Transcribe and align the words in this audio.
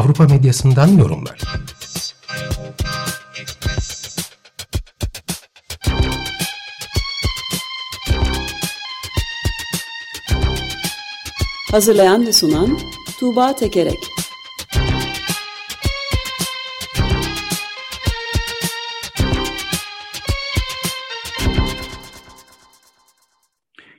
Avrupa 0.00 0.24
medyasından 0.24 0.88
yorumlar. 0.88 1.40
Hazırlayan 11.70 12.26
ve 12.26 12.32
sunan 12.32 12.78
Tuğba 13.18 13.54
Tekerek 13.56 13.98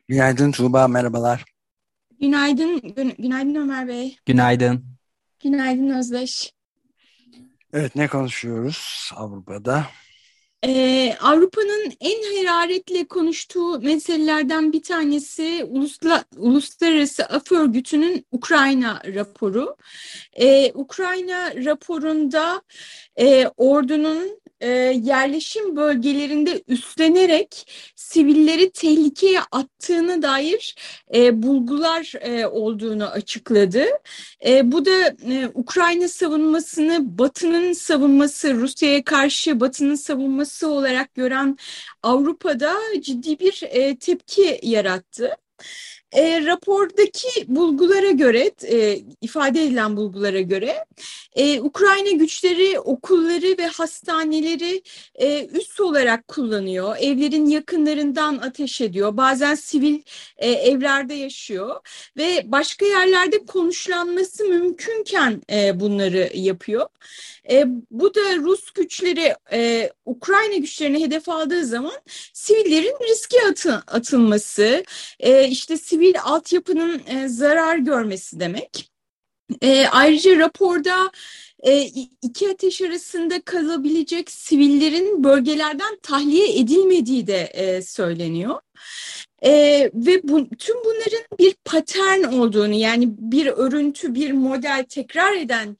Günaydın 0.08 0.52
Tuğba, 0.52 0.88
merhabalar. 0.88 1.46
Günaydın, 2.20 2.82
gün, 2.96 3.16
günaydın 3.20 3.55
Ömer 3.55 3.88
Bey. 3.88 4.18
Günaydın. 4.26 4.91
Günaydın 5.43 5.89
Özdeş. 5.89 6.53
Evet, 7.73 7.95
ne 7.95 8.07
konuşuyoruz 8.07 9.11
Avrupa'da? 9.15 9.85
Ee, 10.65 11.15
Avrupa'nın 11.21 11.93
en 11.99 12.45
hararetle 12.45 13.07
konuştuğu 13.07 13.79
meselelerden 13.79 14.73
bir 14.73 14.84
tanesi 14.84 15.63
Ulusla, 15.69 16.25
Uluslararası 16.37 17.25
Af 17.25 17.51
Örgütü'nün 17.51 18.25
Ukrayna 18.31 19.01
raporu. 19.05 19.75
Ee, 20.34 20.71
Ukrayna 20.73 21.51
raporunda 21.65 22.62
e, 23.19 23.47
ordunun 23.57 24.40
e, 24.62 24.70
yerleşim 25.04 25.76
bölgelerinde 25.76 26.63
üstlenerek 26.67 27.71
sivilleri 27.95 28.71
tehlikeye 28.71 29.40
attığına 29.51 30.21
dair 30.21 30.76
e, 31.15 31.43
bulgular 31.43 32.13
e, 32.21 32.45
olduğunu 32.45 33.05
açıkladı. 33.07 33.85
E, 34.45 34.71
bu 34.71 34.85
da 34.85 35.15
e, 35.31 35.48
Ukrayna 35.53 36.07
savunmasını 36.07 37.18
Batı'nın 37.18 37.73
savunması, 37.73 38.53
Rusya'ya 38.53 39.03
karşı 39.03 39.59
Batı'nın 39.59 39.95
savunması 39.95 40.68
olarak 40.70 41.13
gören 41.15 41.57
Avrupa'da 42.03 42.75
ciddi 43.01 43.40
bir 43.40 43.63
e, 43.63 43.98
tepki 43.98 44.59
yarattı. 44.63 45.37
E, 46.12 46.45
rapordaki 46.45 47.45
bulgulara 47.48 48.12
göre, 48.12 48.51
e, 48.63 48.99
ifade 49.21 49.63
edilen 49.63 49.98
bulgulara 49.98 50.41
göre 50.41 50.85
e, 51.35 51.62
Ukrayna 51.62 52.12
güçleri 52.12 52.79
okulları 52.79 53.57
ve 53.57 53.68
hastaneleri 53.68 54.81
e, 55.15 55.45
üst 55.45 55.79
olarak 55.79 56.27
kullanıyor. 56.27 56.95
Evlerin 56.99 57.45
yakınlarından 57.45 58.37
ateş 58.37 58.81
ediyor. 58.81 59.18
Bazen 59.18 59.55
sivil 59.55 60.01
e, 60.37 60.51
evlerde 60.51 61.13
yaşıyor 61.13 61.76
ve 62.18 62.41
başka 62.46 62.85
yerlerde 62.85 63.46
konuşlanması 63.46 64.44
mümkünken 64.44 65.41
e, 65.51 65.79
bunları 65.79 66.31
yapıyor. 66.34 66.88
E, 67.50 67.66
bu 67.91 68.16
da 68.16 68.35
Rus 68.35 68.72
güçleri 68.72 69.35
e, 69.52 69.91
Ukrayna 70.06 70.56
güçlerini 70.56 71.03
hedef 71.06 71.29
aldığı 71.29 71.66
zaman 71.66 72.02
sivillerin 72.34 73.09
riske 73.09 73.38
atı, 73.50 73.84
atılması, 73.88 74.84
e, 75.19 75.47
işte 75.47 75.78
sivil 75.78 76.16
altyapının 76.24 77.01
e, 77.07 77.28
zarar 77.28 77.78
görmesi 77.78 78.40
demek. 78.40 78.91
E, 79.62 79.88
ayrıca 79.88 80.40
raporda 80.40 81.12
e, 81.63 81.81
iki 82.22 82.50
ateş 82.50 82.81
arasında 82.81 83.41
kalabilecek 83.41 84.31
sivillerin 84.31 85.24
bölgelerden 85.24 85.97
tahliye 86.03 86.59
edilmediği 86.59 87.28
de 87.28 87.41
e, 87.41 87.81
söyleniyor. 87.81 88.59
E, 89.44 89.51
ve 89.94 90.24
bu, 90.24 90.50
tüm 90.50 90.75
bunların 90.85 91.38
bir 91.40 91.56
patern 91.66 92.24
olduğunu 92.24 92.74
yani 92.74 93.09
bir 93.18 93.47
örüntü, 93.47 94.16
bir 94.16 94.31
model 94.31 94.85
tekrar 94.90 95.34
eden 95.34 95.78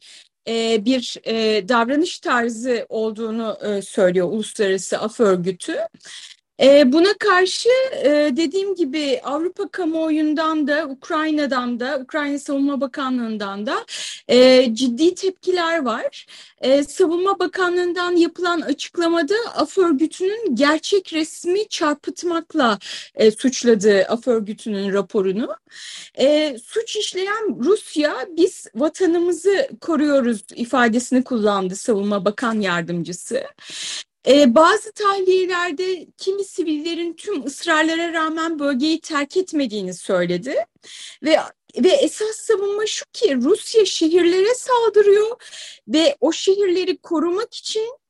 e, 0.47 0.85
bir 0.85 1.18
e, 1.25 1.68
davranış 1.69 2.19
tarzı 2.19 2.85
olduğunu 2.90 3.57
e, 3.62 3.81
söylüyor 3.81 4.28
Uluslararası 4.28 4.97
Af 4.97 5.19
Örgütü. 5.19 5.75
E, 6.61 6.91
buna 6.91 7.13
karşı 7.13 7.69
e, 8.03 8.09
dediğim 8.38 8.75
gibi 8.75 9.22
Avrupa 9.23 9.67
kamuoyundan 9.67 10.67
da 10.67 10.88
Ukrayna'dan 10.88 11.79
da 11.79 11.99
Ukrayna 11.99 12.39
Savunma 12.39 12.81
Bakanlığı'ndan 12.81 13.66
da 13.66 13.85
e, 14.27 14.67
ciddi 14.75 15.16
tepkiler 15.16 15.81
var. 15.85 16.25
E, 16.61 16.83
Savunma 16.83 17.39
Bakanlığı'ndan 17.39 18.16
yapılan 18.16 18.61
açıklamada 18.61 19.35
AF 19.55 19.77
örgütünün 19.77 20.55
gerçek 20.55 21.13
resmi 21.13 21.67
çarpıtmakla 21.67 22.79
suçladığı 23.38 24.03
AF 24.03 24.27
örgütünün 24.27 24.94
raporunu. 24.94 25.55
Suç 26.63 26.95
işleyen 26.95 27.57
Rusya 27.63 28.27
biz 28.38 28.67
vatanımızı 28.75 29.69
koruyoruz 29.81 30.41
ifadesini 30.55 31.23
kullandı 31.23 31.75
Savunma 31.75 32.25
Bakan 32.25 32.59
Yardımcısı. 32.59 33.44
Ee, 34.27 34.55
bazı 34.55 34.91
tahliyelerde 34.91 36.07
kimi 36.17 36.43
sivillerin 36.43 37.13
tüm 37.13 37.45
ısrarlara 37.45 38.13
rağmen 38.13 38.59
bölgeyi 38.59 39.01
terk 39.01 39.37
etmediğini 39.37 39.93
söyledi. 39.93 40.55
Ve 41.23 41.39
ve 41.77 41.89
esas 41.89 42.35
savunma 42.35 42.85
şu 42.85 43.05
ki 43.13 43.35
Rusya 43.35 43.85
şehirlere 43.85 44.55
saldırıyor 44.55 45.41
ve 45.87 46.17
o 46.19 46.31
şehirleri 46.31 46.97
korumak 46.97 47.53
için 47.53 48.00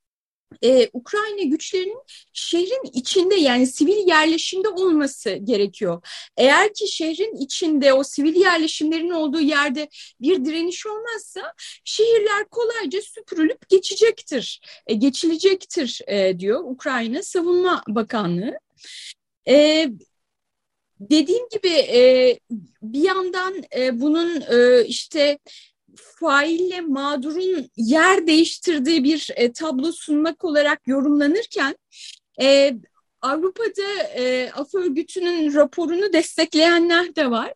e, 0.64 0.90
Ukrayna 0.94 1.44
güçlerinin 1.44 2.02
şehrin 2.34 2.90
içinde 2.94 3.36
yani 3.36 3.68
sivil 3.68 4.08
yerleşimde 4.08 4.70
olması 4.70 5.34
gerekiyor. 5.34 6.02
Eğer 6.38 6.74
ki 6.74 6.88
şehrin 6.88 7.36
içinde 7.36 7.94
o 7.94 8.04
sivil 8.04 8.36
yerleşimlerin 8.36 9.10
olduğu 9.10 9.42
yerde 9.42 9.90
bir 10.22 10.46
direniş 10.46 10.86
olmazsa 10.86 11.54
şehirler 11.84 12.46
kolayca 12.52 13.02
süpürülüp 13.02 13.70
geçecektir, 13.70 14.62
e, 14.88 14.94
geçilecektir 14.94 16.02
e, 16.08 16.40
diyor 16.40 16.64
Ukrayna 16.64 17.24
Savunma 17.24 17.84
Bakanlığı. 17.88 18.60
E, 19.48 19.88
dediğim 21.00 21.50
gibi 21.50 21.70
e, 21.70 22.40
bir 22.82 23.04
yandan 23.04 23.64
e, 23.78 24.02
bunun 24.02 24.42
e, 24.42 24.86
işte 24.86 25.40
faille 25.96 26.82
mağdurun 26.82 27.70
yer 27.76 28.28
değiştirdiği 28.28 29.04
bir 29.04 29.30
e, 29.36 29.52
tablo 29.52 29.92
sunmak 29.92 30.44
olarak 30.44 30.88
yorumlanırken 30.88 31.76
e, 32.42 32.74
Avrupa'da 33.22 34.04
e, 34.16 34.52
Af 34.52 34.76
Örgütü'nün 34.76 35.54
raporunu 35.54 36.14
destekleyenler 36.14 37.16
de 37.16 37.32
var. 37.32 37.54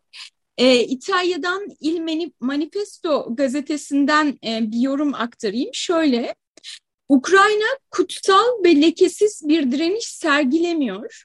E, 0.58 0.80
İtalya'dan 0.80 1.68
Il 1.80 2.30
Manifesto 2.40 3.36
gazetesinden 3.36 4.38
e, 4.44 4.70
bir 4.72 4.80
yorum 4.80 5.14
aktarayım. 5.14 5.70
Şöyle, 5.72 6.34
Ukrayna 7.08 7.66
kutsal 7.90 8.64
ve 8.64 8.80
lekesiz 8.82 9.42
bir 9.44 9.72
direniş 9.72 10.06
sergilemiyor. 10.06 11.24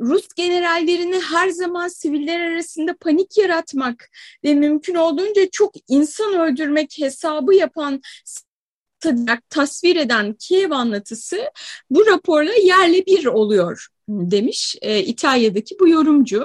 Rus 0.00 0.28
generallerini 0.36 1.20
her 1.20 1.48
zaman 1.48 1.88
siviller 1.88 2.40
arasında 2.40 2.96
panik 3.00 3.38
yaratmak 3.38 4.10
ve 4.44 4.54
mümkün 4.54 4.94
olduğunca 4.94 5.50
çok 5.50 5.72
insan 5.88 6.34
öldürmek 6.34 6.96
hesabı 6.98 7.54
yapan 7.54 8.00
tasvir 9.50 9.96
eden 9.96 10.32
Kiev 10.32 10.70
anlatısı 10.70 11.50
bu 11.90 12.06
raporla 12.06 12.52
yerle 12.52 13.06
bir 13.06 13.26
oluyor 13.26 13.86
demiş 14.08 14.76
e, 14.82 15.00
İtalya'daki 15.00 15.76
bu 15.80 15.88
yorumcu. 15.88 16.44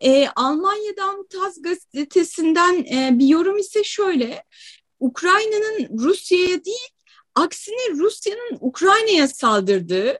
E, 0.00 0.28
Almanya'dan 0.28 1.26
Taz 1.26 1.62
gazetesinden 1.62 2.84
e, 2.84 3.18
bir 3.18 3.26
yorum 3.26 3.58
ise 3.58 3.84
şöyle. 3.84 4.44
Ukrayna'nın 5.00 5.98
Rusya'ya 5.98 6.64
değil 6.64 6.88
aksine 7.34 7.90
Rusya'nın 7.90 8.58
Ukrayna'ya 8.60 9.28
saldırdığı 9.28 10.18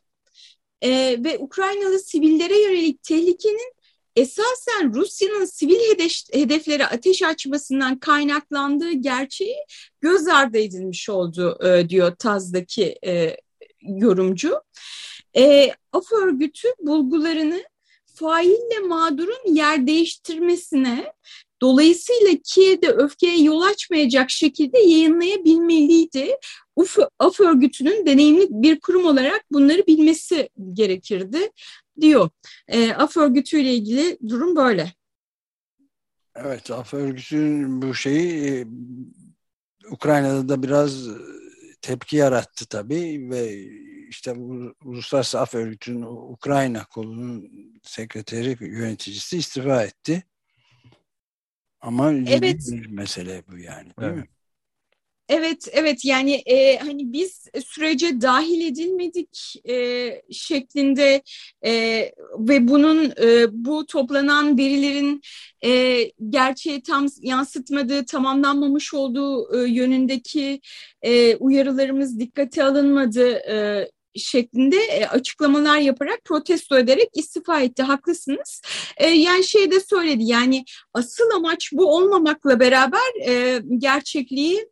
e, 0.82 0.90
ve 1.24 1.38
Ukraynalı 1.38 1.98
sivillere 1.98 2.58
yönelik 2.60 3.02
tehlikenin 3.02 3.72
esasen 4.16 4.94
Rusya'nın 4.94 5.44
sivil 5.44 5.78
hedeflere 6.32 6.86
ateş 6.86 7.22
açmasından 7.22 7.98
kaynaklandığı 7.98 8.92
gerçeği 8.92 9.56
göz 10.00 10.28
ardı 10.28 10.58
edilmiş 10.58 11.08
oldu 11.08 11.58
e, 11.66 11.88
diyor 11.88 12.16
Taz'daki 12.16 12.98
e, 13.06 13.36
yorumcu. 13.82 14.60
E, 15.36 15.70
AF 15.92 16.12
örgütü 16.12 16.68
bulgularını 16.78 17.64
faille 18.14 18.78
mağdurun 18.78 19.54
yer 19.54 19.86
değiştirmesine 19.86 21.12
dolayısıyla 21.62 22.32
Kiev'de 22.44 22.88
öfkeye 22.88 23.42
yol 23.42 23.60
açmayacak 23.60 24.30
şekilde 24.30 24.78
yayınlayabilmeliydi. 24.78 26.36
UF, 26.76 26.98
AF 27.18 27.40
örgütünün 27.40 28.06
deneyimli 28.06 28.46
bir 28.50 28.80
kurum 28.80 29.04
olarak 29.04 29.44
bunları 29.52 29.86
bilmesi 29.86 30.48
gerekirdi 30.72 31.50
diyor. 32.00 32.30
E, 32.68 32.92
AF 32.92 33.16
örgütüyle 33.16 33.74
ilgili 33.74 34.18
durum 34.28 34.56
böyle. 34.56 34.92
Evet, 36.34 36.70
AF 36.70 36.94
örgütünün 36.94 37.82
bu 37.82 37.94
şeyi 37.94 38.42
e, 38.42 38.66
Ukrayna'da 39.90 40.48
da 40.48 40.62
biraz 40.62 41.08
tepki 41.82 42.16
yarattı 42.16 42.66
tabii 42.66 43.30
ve 43.30 43.66
işte 44.08 44.32
Uluslararası 44.84 45.40
Af 45.40 45.54
Örgütü'nün 45.54 46.02
Ukrayna 46.02 46.84
kolunun 46.84 47.50
sekreteri, 47.82 48.56
yöneticisi 48.60 49.38
istifa 49.38 49.82
etti. 49.82 50.22
Ama 51.80 52.12
evet. 52.12 52.60
bir 52.72 52.86
mesele 52.86 53.42
bu 53.48 53.58
yani 53.58 53.84
değil 53.84 54.12
evet. 54.12 54.16
mi? 54.16 54.28
Evet, 55.30 55.68
evet 55.72 56.04
yani 56.04 56.34
e, 56.34 56.78
hani 56.78 57.12
biz 57.12 57.48
sürece 57.66 58.20
dahil 58.20 58.66
edilmedik 58.66 59.54
e, 59.68 60.22
şeklinde 60.32 61.22
e, 61.64 61.72
ve 62.38 62.68
bunun 62.68 63.12
e, 63.22 63.46
bu 63.52 63.86
toplanan 63.86 64.58
verilerin 64.58 65.20
e, 65.64 66.02
gerçeği 66.30 66.82
tam 66.82 67.06
yansıtmadığı, 67.20 68.06
tamamlanmamış 68.06 68.94
olduğu 68.94 69.56
e, 69.56 69.68
yönündeki 69.70 70.60
e, 71.02 71.36
uyarılarımız 71.36 72.20
dikkate 72.20 72.64
alınmadı 72.64 73.28
e, 73.30 73.90
şeklinde 74.16 74.76
e, 74.76 75.06
açıklamalar 75.06 75.78
yaparak 75.78 76.24
protesto 76.24 76.78
ederek 76.78 77.08
istifa 77.14 77.60
etti. 77.60 77.82
Haklısınız. 77.82 78.62
E, 78.96 79.06
yani 79.08 79.44
şey 79.44 79.70
de 79.70 79.80
söyledi 79.80 80.24
yani 80.24 80.64
asıl 80.94 81.30
amaç 81.30 81.72
bu 81.72 81.96
olmamakla 81.96 82.60
beraber 82.60 83.28
e, 83.28 83.62
gerçekliği 83.78 84.70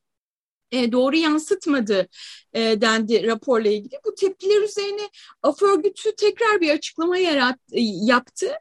doğru 0.73 1.17
yansıtmadı 1.17 2.09
dendi 2.55 3.27
raporla 3.27 3.69
ilgili. 3.69 4.01
Bu 4.07 4.15
tepkiler 4.15 4.63
üzerine 4.63 5.09
AF 5.43 5.63
örgütü 5.63 6.17
tekrar 6.17 6.61
bir 6.61 6.71
açıklama 6.71 7.19
yarat, 7.19 7.59
yaptı. 8.07 8.53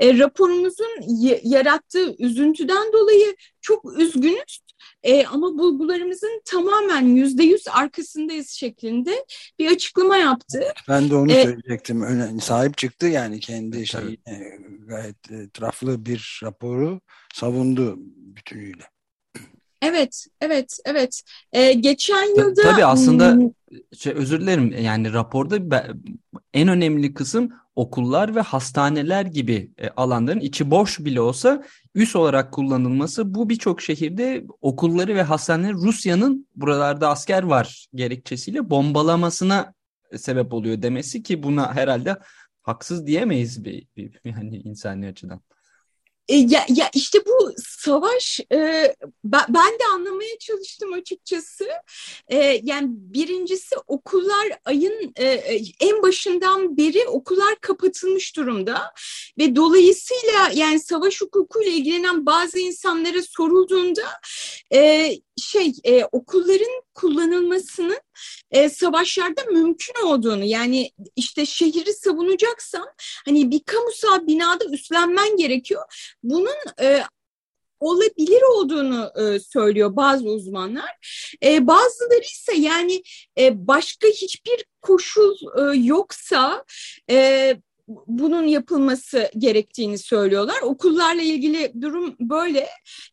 Raporumuzun 0.00 0.88
yarattığı 1.42 2.16
üzüntüden 2.18 2.92
dolayı 2.92 3.36
çok 3.60 3.98
üzgünüz. 3.98 4.58
E, 5.02 5.26
ama 5.26 5.58
bulgularımızın 5.58 6.42
tamamen 6.44 7.06
yüzde 7.06 7.42
yüz 7.42 7.68
arkasındayız 7.68 8.48
şeklinde 8.48 9.24
bir 9.58 9.70
açıklama 9.70 10.16
yaptı. 10.16 10.62
Ben 10.88 11.10
de 11.10 11.14
onu 11.14 11.32
e, 11.32 11.42
söyleyecektim. 11.42 12.02
Önemli, 12.02 12.40
sahip 12.40 12.78
çıktı 12.78 13.06
yani 13.06 13.40
kendi 13.40 13.86
şey 13.86 14.16
gayet 14.86 15.30
etraflı 15.30 16.06
bir 16.06 16.40
raporu 16.42 17.00
savundu 17.34 17.96
bütünüyle. 18.16 18.92
Evet, 19.82 20.26
evet, 20.40 20.78
evet. 20.84 21.22
Ee, 21.52 21.72
geçen 21.72 22.38
yılda... 22.38 22.62
Tabii 22.62 22.84
aslında 22.84 23.32
hmm, 23.32 23.50
şey, 23.98 24.12
özür 24.12 24.40
dilerim 24.40 24.72
yani 24.82 25.12
raporda 25.12 25.86
en 26.54 26.68
önemli 26.68 27.14
kısım 27.14 27.52
okullar 27.76 28.34
ve 28.34 28.40
hastaneler 28.40 29.26
gibi 29.26 29.70
e, 29.78 29.88
alanların 29.88 30.40
içi 30.40 30.70
boş 30.70 31.00
bile 31.00 31.20
olsa 31.20 31.64
üs 31.94 32.16
olarak 32.16 32.52
kullanılması 32.52 33.34
bu 33.34 33.48
birçok 33.48 33.80
şehirde 33.80 34.44
okulları 34.60 35.14
ve 35.14 35.22
hastaneleri 35.22 35.72
Rusya'nın 35.72 36.46
buralarda 36.56 37.08
asker 37.08 37.42
var 37.42 37.86
gerekçesiyle 37.94 38.70
bombalamasına 38.70 39.74
sebep 40.16 40.52
oluyor 40.52 40.82
demesi 40.82 41.22
ki 41.22 41.42
buna 41.42 41.74
herhalde 41.74 42.16
haksız 42.62 43.06
diyemeyiz 43.06 43.64
bir, 43.64 43.86
bir 43.96 44.20
yani 44.24 44.56
insani 44.56 45.06
açıdan. 45.06 45.40
E, 46.28 46.36
ya, 46.36 46.66
ya 46.68 46.90
işte 46.94 47.18
bu 47.26 47.52
savaş 47.58 48.40
e, 48.52 48.94
ben, 49.24 49.78
de 49.78 49.84
anlamaya 49.94 50.38
çalıştım 50.38 50.92
açıkçası. 50.92 51.68
E, 52.28 52.60
yani 52.62 52.88
birincisi 52.90 53.76
okullar 53.86 54.58
ayın 54.64 55.12
e, 55.16 55.24
e, 55.24 55.62
en 55.80 56.02
başından 56.02 56.76
beri 56.76 57.08
okullar 57.08 57.54
kapatılmış 57.60 58.36
durumda 58.36 58.92
ve 59.38 59.56
dolayısıyla 59.56 60.50
yani 60.54 60.80
savaş 60.80 61.20
hukukuyla 61.20 61.72
ilgilenen 61.72 62.26
bazı 62.26 62.58
insanlara 62.58 63.22
sorulduğunda 63.22 64.04
e, 64.74 65.10
şey 65.36 65.72
e, 65.84 66.04
okulların 66.04 66.82
kullanılmasının 66.94 68.00
e, 68.50 68.68
savaşlarda 68.68 69.42
mümkün 69.52 70.06
olduğunu 70.06 70.44
yani 70.44 70.90
işte 71.16 71.46
şehri 71.46 71.92
savunacaksan 71.92 72.86
hani 73.24 73.50
bir 73.50 73.60
kamusal 73.66 74.26
binada 74.26 74.64
üstlenmen 74.64 75.36
gerekiyor. 75.36 75.82
Bunun 76.22 76.56
e, 76.80 77.02
olabilir 77.80 78.42
olduğunu 78.54 79.10
e, 79.16 79.40
söylüyor 79.40 79.96
bazı 79.96 80.28
uzmanlar. 80.28 80.90
E, 81.44 81.66
bazıları 81.66 82.24
ise 82.24 82.54
yani 82.54 83.02
e, 83.38 83.66
başka 83.66 84.08
hiçbir 84.08 84.64
koşul 84.82 85.34
e, 85.58 85.76
yoksa 85.76 86.64
e, 87.10 87.56
bunun 88.06 88.42
yapılması 88.42 89.30
gerektiğini 89.38 89.98
söylüyorlar. 89.98 90.62
Okullarla 90.62 91.22
ilgili 91.22 91.72
durum 91.80 92.16
böyle. 92.20 92.68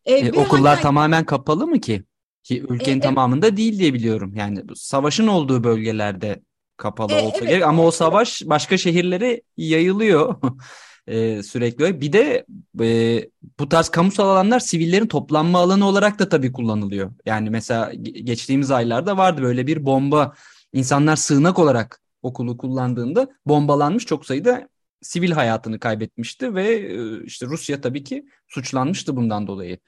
E, 0.06 0.16
e, 0.16 0.32
okullar 0.32 0.76
hatta... 0.76 0.82
tamamen 0.82 1.26
kapalı 1.26 1.68
mı 1.68 1.80
ki? 1.80 2.04
Ki 2.50 2.64
ülkenin 2.70 2.98
e, 2.98 3.02
tamamında 3.02 3.58
değil 3.58 3.80
diye 3.80 3.94
biliyorum. 3.94 4.34
Yani 4.36 4.64
savaşın 4.76 5.28
olduğu 5.28 5.64
bölgelerde 5.64 6.42
kapalı 6.78 7.14
e, 7.14 7.22
olsa 7.22 7.38
evet. 7.40 7.50
gerek 7.50 7.64
ama 7.64 7.86
o 7.86 7.92
savaş 7.92 8.44
başka 8.46 8.78
şehirlere 8.78 9.42
yayılıyor 9.58 10.36
e, 11.08 11.44
sürekli. 11.44 12.02
Bir 12.02 12.14
de 12.14 12.46
e, 12.82 13.30
bu 13.60 13.70
tarz 13.70 13.90
kamusal 13.90 14.30
alanlar 14.30 14.60
sivillerin 14.60 15.08
toplanma 15.08 15.60
alanı 15.60 15.88
olarak 15.88 16.20
da 16.20 16.30
tabii 16.30 16.52
kullanılıyor. 16.52 17.12
Yani 17.26 17.50
mesela 17.50 17.94
geçtiğimiz 18.24 18.72
aylarda 18.72 19.18
vardı 19.18 19.42
böyle 19.42 19.68
bir 19.68 19.86
bomba 19.86 20.34
insanlar 20.74 21.16
sığınak 21.16 21.60
olarak 21.60 22.02
okulu 22.22 22.58
kullandığında 22.58 23.28
bombalanmış 23.46 24.06
çok 24.06 24.26
sayıda 24.26 24.70
sivil 25.02 25.32
hayatını 25.32 25.80
kaybetmişti 25.80 26.56
ve 26.56 26.76
e, 26.76 27.24
işte 27.24 27.46
Rusya 27.46 27.82
tabii 27.82 28.04
ki 28.04 28.26
suçlanmıştı 28.48 29.16
bundan 29.16 29.48
dolayı. 29.48 29.80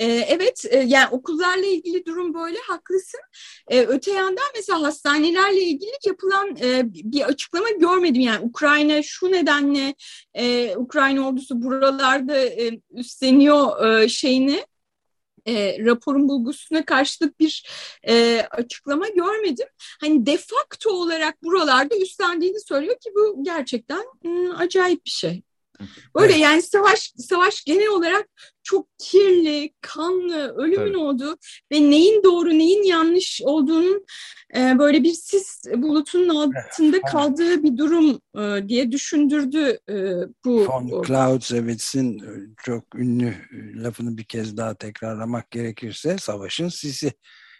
Ee, 0.00 0.06
evet 0.06 0.64
e, 0.70 0.78
yani 0.78 1.08
okullarla 1.10 1.66
ilgili 1.66 2.06
durum 2.06 2.34
böyle 2.34 2.58
haklısın. 2.58 3.20
Ee, 3.68 3.80
öte 3.80 4.12
yandan 4.12 4.44
mesela 4.54 4.82
hastanelerle 4.82 5.62
ilgili 5.62 5.90
yapılan 6.06 6.56
e, 6.62 6.82
bir 6.94 7.28
açıklama 7.28 7.70
görmedim. 7.70 8.20
Yani 8.20 8.44
Ukrayna 8.46 9.02
şu 9.02 9.32
nedenle 9.32 9.94
e, 10.34 10.76
Ukrayna 10.76 11.28
ordusu 11.28 11.62
buralarda 11.62 12.36
üstleniyor 12.90 14.08
şeyini 14.08 14.66
raporun 15.84 16.28
bulgusuna 16.28 16.84
karşılık 16.84 17.40
bir 17.40 17.66
açıklama 18.50 19.08
görmedim. 19.08 19.66
Hani 20.00 20.26
de 20.26 20.36
facto 20.36 20.90
olarak 20.90 21.42
buralarda 21.42 21.96
üstlendiğini 21.96 22.60
söylüyor 22.60 22.94
ki 23.00 23.10
bu 23.14 23.44
gerçekten 23.44 24.04
m, 24.24 24.52
acayip 24.52 25.04
bir 25.04 25.10
şey. 25.10 25.42
Böyle 26.16 26.32
evet. 26.32 26.42
yani 26.42 26.62
savaş 26.62 27.12
savaş 27.16 27.64
genel 27.64 27.88
olarak 27.88 28.28
çok 28.62 28.88
kirli, 28.98 29.72
kanlı, 29.80 30.54
ölümün 30.56 30.86
evet. 30.86 30.96
olduğu 30.96 31.36
ve 31.72 31.90
neyin 31.90 32.22
doğru, 32.22 32.48
neyin 32.48 32.82
yanlış 32.82 33.40
olduğunun 33.44 34.06
e, 34.56 34.78
böyle 34.78 35.02
bir 35.02 35.12
sis 35.12 35.64
bulutunun 35.76 36.28
altında 36.28 36.96
evet. 36.96 37.10
kaldığı 37.12 37.62
bir 37.62 37.76
durum 37.76 38.20
e, 38.38 38.68
diye 38.68 38.92
düşündürdü 38.92 39.78
e, 39.88 39.94
bu. 40.44 40.66
Von 40.66 41.02
Clausewitz'in 41.02 42.18
e, 42.18 42.30
çok 42.64 42.94
ünlü 42.94 43.28
e, 43.28 43.82
lafını 43.82 44.16
bir 44.16 44.24
kez 44.24 44.56
daha 44.56 44.74
tekrarlamak 44.74 45.50
gerekirse 45.50 46.18
savaşın 46.18 46.68
sisi 46.68 47.12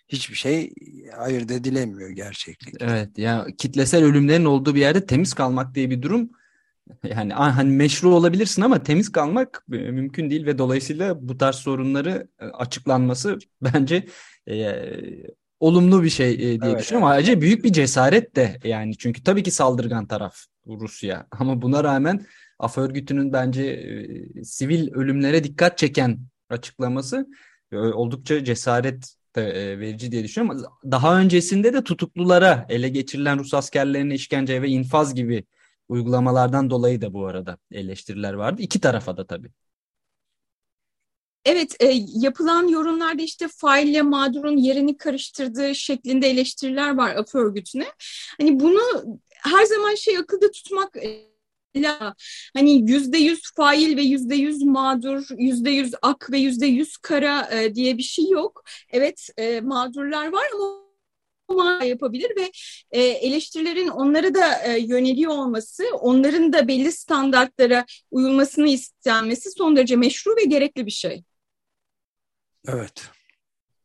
hiçbir 0.09 0.37
şey 0.37 0.73
ayırt 1.17 1.51
edilemiyor 1.51 2.11
gerçeklikle. 2.11 2.87
Evet 2.87 3.19
ya 3.19 3.47
kitlesel 3.59 4.05
ölümlerin 4.05 4.45
olduğu 4.45 4.75
bir 4.75 4.81
yerde 4.81 5.07
temiz 5.07 5.35
kalmak 5.35 5.75
diye 5.75 5.91
bir 5.91 6.03
durum 6.03 6.31
yani 7.05 7.33
hani 7.33 7.71
meşru 7.71 8.15
olabilirsin 8.15 8.63
ama 8.63 8.83
temiz 8.83 9.13
kalmak 9.13 9.65
e, 9.73 9.77
mümkün 9.77 10.31
değil 10.31 10.47
ve 10.47 10.59
dolayısıyla 10.59 11.29
bu 11.29 11.39
tarz 11.39 11.57
sorunları 11.57 12.29
e, 12.41 12.45
açıklanması 12.45 13.39
bence 13.63 14.07
e, 14.49 14.75
olumlu 15.61 16.03
bir 16.03 16.11
şey 16.11 16.33
e, 16.33 16.39
diye 16.39 16.59
evet, 16.65 16.81
düşünüyorum. 16.81 17.09
Evet. 17.09 17.17
Ayrıca 17.17 17.41
büyük 17.41 17.65
bir 17.65 17.73
cesaret 17.73 18.37
de 18.37 18.59
yani 18.65 18.99
çünkü 18.99 19.23
tabii 19.23 19.43
ki 19.43 19.51
saldırgan 19.51 20.07
taraf 20.07 20.37
Rusya 20.67 21.27
ama 21.39 21.63
buna 21.63 21.85
rağmen 21.85 22.27
Af 22.59 22.79
örgütünün 22.79 23.33
bence 23.33 23.63
e, 23.65 24.45
sivil 24.45 24.93
ölümlere 24.93 25.45
dikkat 25.45 25.79
çeken 25.79 26.19
açıklaması 26.49 27.27
e, 27.73 27.77
oldukça 27.77 28.45
cesaret 28.45 29.15
de, 29.37 29.79
verici 29.79 30.13
diye 30.13 30.25
düşünüyorum. 30.25 30.65
Daha 30.85 31.19
öncesinde 31.19 31.73
de 31.73 31.85
tutuklulara 31.85 32.67
ele 32.69 32.89
geçirilen 32.89 33.39
Rus 33.39 33.55
askerlerine 33.55 34.15
işkence 34.15 34.63
ve 34.63 34.69
infaz 34.69 35.15
gibi 35.15 35.45
uygulamalardan 35.89 36.71
dolayı 36.71 37.01
da 37.01 37.15
bu 37.15 37.27
arada 37.27 37.59
eleştiriler 37.71 38.35
vardı. 38.35 38.63
İki 38.63 38.81
tarafa 38.81 39.17
da 39.17 39.27
tabii. 39.27 39.51
Evet, 41.45 41.77
e, 41.81 41.87
yapılan 42.07 42.69
yorumlarda 42.69 43.23
işte 43.23 43.49
faille 43.49 44.03
mağdurun 44.03 44.57
yerini 44.57 44.97
karıştırdığı 44.97 45.75
şeklinde 45.75 46.29
eleştiriler 46.29 46.97
var 46.97 47.17
AF 47.17 47.35
örgütüne. 47.35 47.87
Hani 48.41 48.61
bunu 48.61 48.81
her 49.31 49.65
zaman 49.65 49.95
şey 49.95 50.19
akılda 50.19 50.51
tutmak 50.51 50.97
e, 50.97 51.35
hani 52.55 52.91
yüzde 52.91 53.19
yüz 53.19 53.41
fail 53.57 53.97
ve 53.97 54.03
yüzde 54.03 54.35
yüz 54.35 54.63
mağdur, 54.63 55.27
yüzde 55.39 55.71
yüz 55.71 55.95
ak 56.03 56.31
ve 56.33 56.39
yüzde 56.39 56.67
yüz 56.67 56.97
kara 56.97 57.61
e, 57.61 57.75
diye 57.75 57.99
bir 57.99 58.03
şey 58.03 58.29
yok. 58.29 58.65
Evet 58.91 59.29
e, 59.37 59.61
mağdurlar 59.61 60.33
var 60.33 60.47
ama 60.55 60.84
yapabilir 61.85 62.33
ve 62.37 62.51
e, 62.91 63.03
eleştirilerin 63.03 63.89
onlara 63.89 64.35
da 64.35 64.63
e, 64.63 64.79
yöneliyor 64.79 65.33
olması, 65.33 65.85
onların 66.01 66.53
da 66.53 66.69
belli 66.69 66.93
standartlara 66.93 67.85
uyulmasını 68.11 68.69
istenmesi 68.69 69.51
son 69.51 69.77
derece 69.77 69.97
meşru 69.97 70.37
ve 70.37 70.45
gerekli 70.45 70.87
bir 70.87 70.91
şey. 70.91 71.23
Evet. 72.69 73.03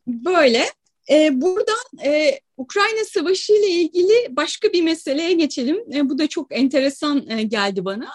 Böyle. 0.06 0.66
E, 1.10 1.40
buradan 1.40 2.04
e, 2.04 2.40
Ukrayna 2.56 3.04
Savaşı 3.04 3.52
ile 3.52 3.68
ilgili 3.68 4.36
başka 4.36 4.72
bir 4.72 4.82
meseleye 4.82 5.32
geçelim. 5.32 5.92
E, 5.94 6.08
bu 6.10 6.18
da 6.18 6.26
çok 6.26 6.52
enteresan 6.52 7.30
e, 7.30 7.42
geldi 7.42 7.84
bana. 7.84 8.10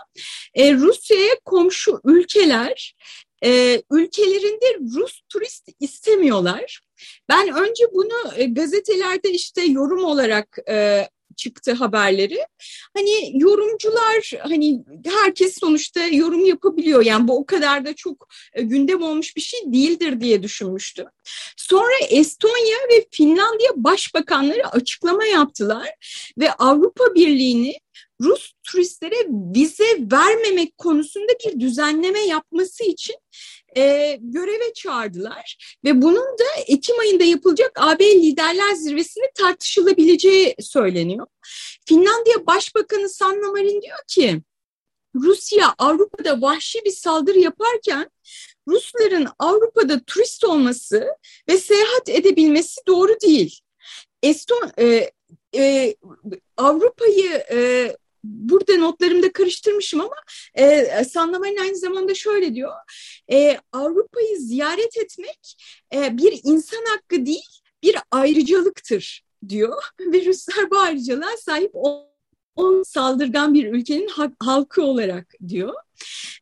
E, 0.54 0.74
Rusya'ya 0.74 1.36
komşu 1.46 2.00
ülkeler 2.04 2.96
e, 3.46 3.82
ülkelerinde 3.92 4.96
Rus 4.96 5.22
turist 5.30 5.70
istemiyorlar. 5.80 6.82
Ben 7.30 7.50
önce 7.50 7.84
bunu 7.94 8.34
e, 8.36 8.46
gazetelerde 8.46 9.32
işte 9.32 9.64
yorum 9.64 10.04
olarak 10.04 10.58
e, 10.70 11.08
çıktı 11.36 11.74
haberleri. 11.74 12.40
Hani 12.94 13.42
yorumcular 13.42 14.32
hani 14.40 14.84
herkes 15.24 15.60
sonuçta 15.60 16.08
yorum 16.08 16.46
yapabiliyor. 16.46 17.06
Yani 17.06 17.28
bu 17.28 17.38
o 17.38 17.46
kadar 17.46 17.86
da 17.86 17.94
çok 17.94 18.28
e, 18.54 18.62
gündem 18.62 19.02
olmuş 19.02 19.36
bir 19.36 19.42
şey 19.42 19.60
değildir 19.66 20.22
diye 20.22 20.44
düşünmüştüm. 20.44 21.06
Sonra 21.58 21.96
Estonya 22.10 22.78
ve 22.92 23.06
Finlandiya 23.12 23.72
başbakanları 23.76 24.68
açıklama 24.68 25.26
yaptılar 25.26 25.90
ve 26.38 26.52
Avrupa 26.52 27.16
Birliği'ni 27.16 27.74
Rus 28.22 28.52
turistlere 28.64 29.28
vize 29.56 29.98
vermemek 30.12 30.78
konusunda 30.78 31.32
bir 31.46 31.60
düzenleme 31.60 32.20
yapması 32.20 32.84
için 32.84 33.16
e, 33.78 34.18
göreve 34.22 34.74
çağırdılar 34.74 35.76
ve 35.86 36.02
bunun 36.02 36.38
da 36.38 36.62
Ekim 36.68 37.00
ayında 37.00 37.24
yapılacak 37.24 37.72
AB 37.76 38.06
Liderler 38.06 38.74
Zirvesi'nde 38.74 39.32
tartışılabileceği 39.36 40.56
söyleniyor. 40.60 41.28
Finlandiya 41.86 42.46
Başbakanı 42.48 43.10
Sanna 43.10 43.52
Marin 43.52 43.82
diyor 43.82 44.00
ki 44.08 44.42
Rusya 45.16 45.76
Avrupa'da 45.78 46.42
vahşi 46.42 46.80
bir 46.86 46.92
saldırı 46.92 47.40
yaparken 47.40 48.10
Rusların 48.68 49.28
Avrupa'da 49.40 50.04
turist 50.04 50.44
olması 50.44 51.08
ve 51.50 51.58
seyahat 51.58 52.10
edebilmesi 52.10 52.82
doğru 52.88 53.14
değil. 53.22 53.60
Eston 54.24 54.72
e, 54.80 55.12
e, 55.56 55.96
Avrupa'yı 56.58 57.44
e, 57.52 57.90
burada 58.26 58.78
notlarımda 58.78 59.32
karıştırmışım 59.32 60.02
ama 60.02 60.16
e, 60.54 61.04
Sanlamay'ın 61.04 61.58
aynı 61.58 61.76
zamanda 61.76 62.16
şöyle 62.16 62.56
diyor. 62.56 62.72
E, 63.32 63.58
Avrupa'yı 63.72 64.38
ziyaret 64.38 64.98
etmek 64.98 65.58
e, 65.94 66.18
bir 66.18 66.40
insan 66.44 66.86
hakkı 66.86 67.26
değil 67.26 67.62
bir 67.84 67.96
ayrıcalıktır 68.12 69.24
diyor. 69.50 69.84
Ve 70.00 70.26
Ruslar 70.26 70.72
bu 70.72 70.78
ayrıcalığa 70.78 71.38
sahip 71.38 71.72
o 71.74 72.10
saldırgan 72.86 73.54
bir 73.54 73.74
ülkenin 73.74 74.10
halkı 74.40 74.84
olarak 74.84 75.34
diyor. 75.48 75.74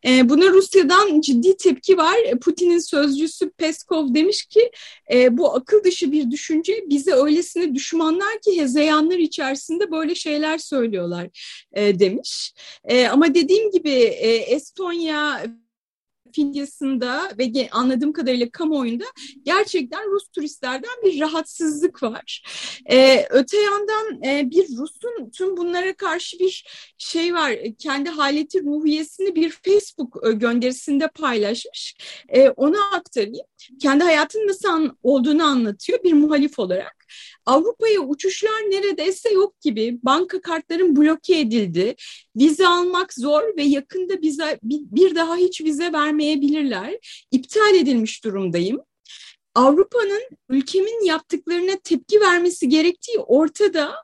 E, 0.05 0.29
buna 0.29 0.49
Rusya'dan 0.49 1.21
ciddi 1.21 1.57
tepki 1.57 1.97
var. 1.97 2.15
Putin'in 2.41 2.79
sözcüsü 2.79 3.49
Peskov 3.49 4.13
demiş 4.13 4.45
ki 4.45 4.71
e, 5.13 5.37
bu 5.37 5.55
akıl 5.55 5.83
dışı 5.83 6.11
bir 6.11 6.31
düşünce 6.31 6.83
bize 6.89 7.13
öylesine 7.13 7.75
düşmanlar 7.75 8.39
ki 8.45 8.61
hezeyanlar 8.61 9.17
içerisinde 9.17 9.91
böyle 9.91 10.15
şeyler 10.15 10.57
söylüyorlar 10.57 11.27
e, 11.73 11.99
demiş. 11.99 12.53
E, 12.85 13.07
ama 13.07 13.35
dediğim 13.35 13.71
gibi 13.71 13.91
e, 13.91 14.35
Estonya 14.35 15.45
Filyası'nda 16.33 17.31
ve 17.37 17.69
anladığım 17.71 18.13
kadarıyla 18.13 18.49
kamuoyunda 18.49 19.05
gerçekten 19.43 20.11
Rus 20.11 20.27
turistlerden 20.27 21.03
bir 21.03 21.19
rahatsızlık 21.19 22.03
var. 22.03 22.43
Ee, 22.91 23.25
öte 23.29 23.57
yandan 23.57 24.23
e, 24.23 24.49
bir 24.51 24.77
Rus'un 24.77 25.29
tüm 25.29 25.57
bunlara 25.57 25.93
karşı 25.93 26.39
bir 26.39 26.65
şey 26.97 27.33
var. 27.33 27.53
Kendi 27.79 28.09
haleti 28.09 28.63
ruhiyesini 28.63 29.35
bir 29.35 29.49
Facebook 29.49 30.27
e, 30.27 30.31
gönderisinde 30.31 31.07
paylaşmış. 31.07 31.95
E, 32.29 32.49
onu 32.49 32.77
aktarayım. 32.93 33.45
Kendi 33.81 34.03
hayatının 34.03 34.47
nasıl 34.47 34.89
olduğunu 35.03 35.43
anlatıyor 35.43 36.03
bir 36.03 36.13
muhalif 36.13 36.59
olarak. 36.59 37.02
Avrupa'ya 37.45 37.99
uçuşlar 37.99 38.61
neredeyse 38.69 39.29
yok 39.29 39.61
gibi. 39.61 39.99
Banka 40.03 40.41
kartların 40.41 40.95
bloke 40.95 41.39
edildi. 41.39 41.95
Vize 42.35 42.67
almak 42.67 43.13
zor 43.13 43.57
ve 43.57 43.63
yakında 43.63 44.21
bize 44.21 44.59
bir 44.63 45.15
daha 45.15 45.35
hiç 45.35 45.61
vize 45.61 45.93
vermeyebilirler. 45.93 47.25
İptal 47.31 47.75
edilmiş 47.75 48.23
durumdayım. 48.23 48.81
Avrupa'nın 49.55 50.23
ülkemin 50.49 51.05
yaptıklarına 51.05 51.75
tepki 51.83 52.21
vermesi 52.21 52.69
gerektiği 52.69 53.19
ortada. 53.19 53.95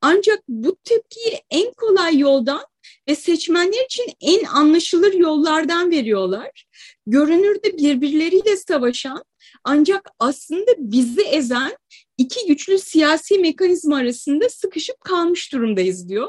Ancak 0.00 0.42
bu 0.48 0.76
tepkiyi 0.84 1.40
en 1.50 1.72
kolay 1.72 2.18
yoldan 2.18 2.66
ve 3.08 3.14
seçmenler 3.14 3.84
için 3.84 4.12
en 4.20 4.44
anlaşılır 4.44 5.12
yollardan 5.12 5.90
veriyorlar. 5.90 6.66
Görünürde 7.06 7.78
birbirleriyle 7.78 8.56
savaşan 8.56 9.24
ancak 9.64 10.10
aslında 10.18 10.70
bizi 10.78 11.22
ezen 11.22 11.76
iki 12.18 12.46
güçlü 12.46 12.78
siyasi 12.78 13.38
mekanizma 13.38 13.96
arasında 13.96 14.48
sıkışıp 14.48 15.00
kalmış 15.00 15.52
durumdayız 15.52 16.08
diyor. 16.08 16.28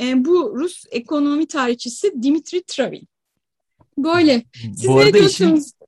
E, 0.00 0.24
bu 0.24 0.56
Rus 0.56 0.84
ekonomi 0.90 1.46
tarihçisi 1.46 2.22
Dimitri 2.22 2.62
Travin. 2.62 3.08
Böyle. 3.98 4.44
Siz 4.76 4.88
bu 4.88 4.98
ne 4.98 5.12
diyorsunuz 5.12 5.66
işin... 5.66 5.78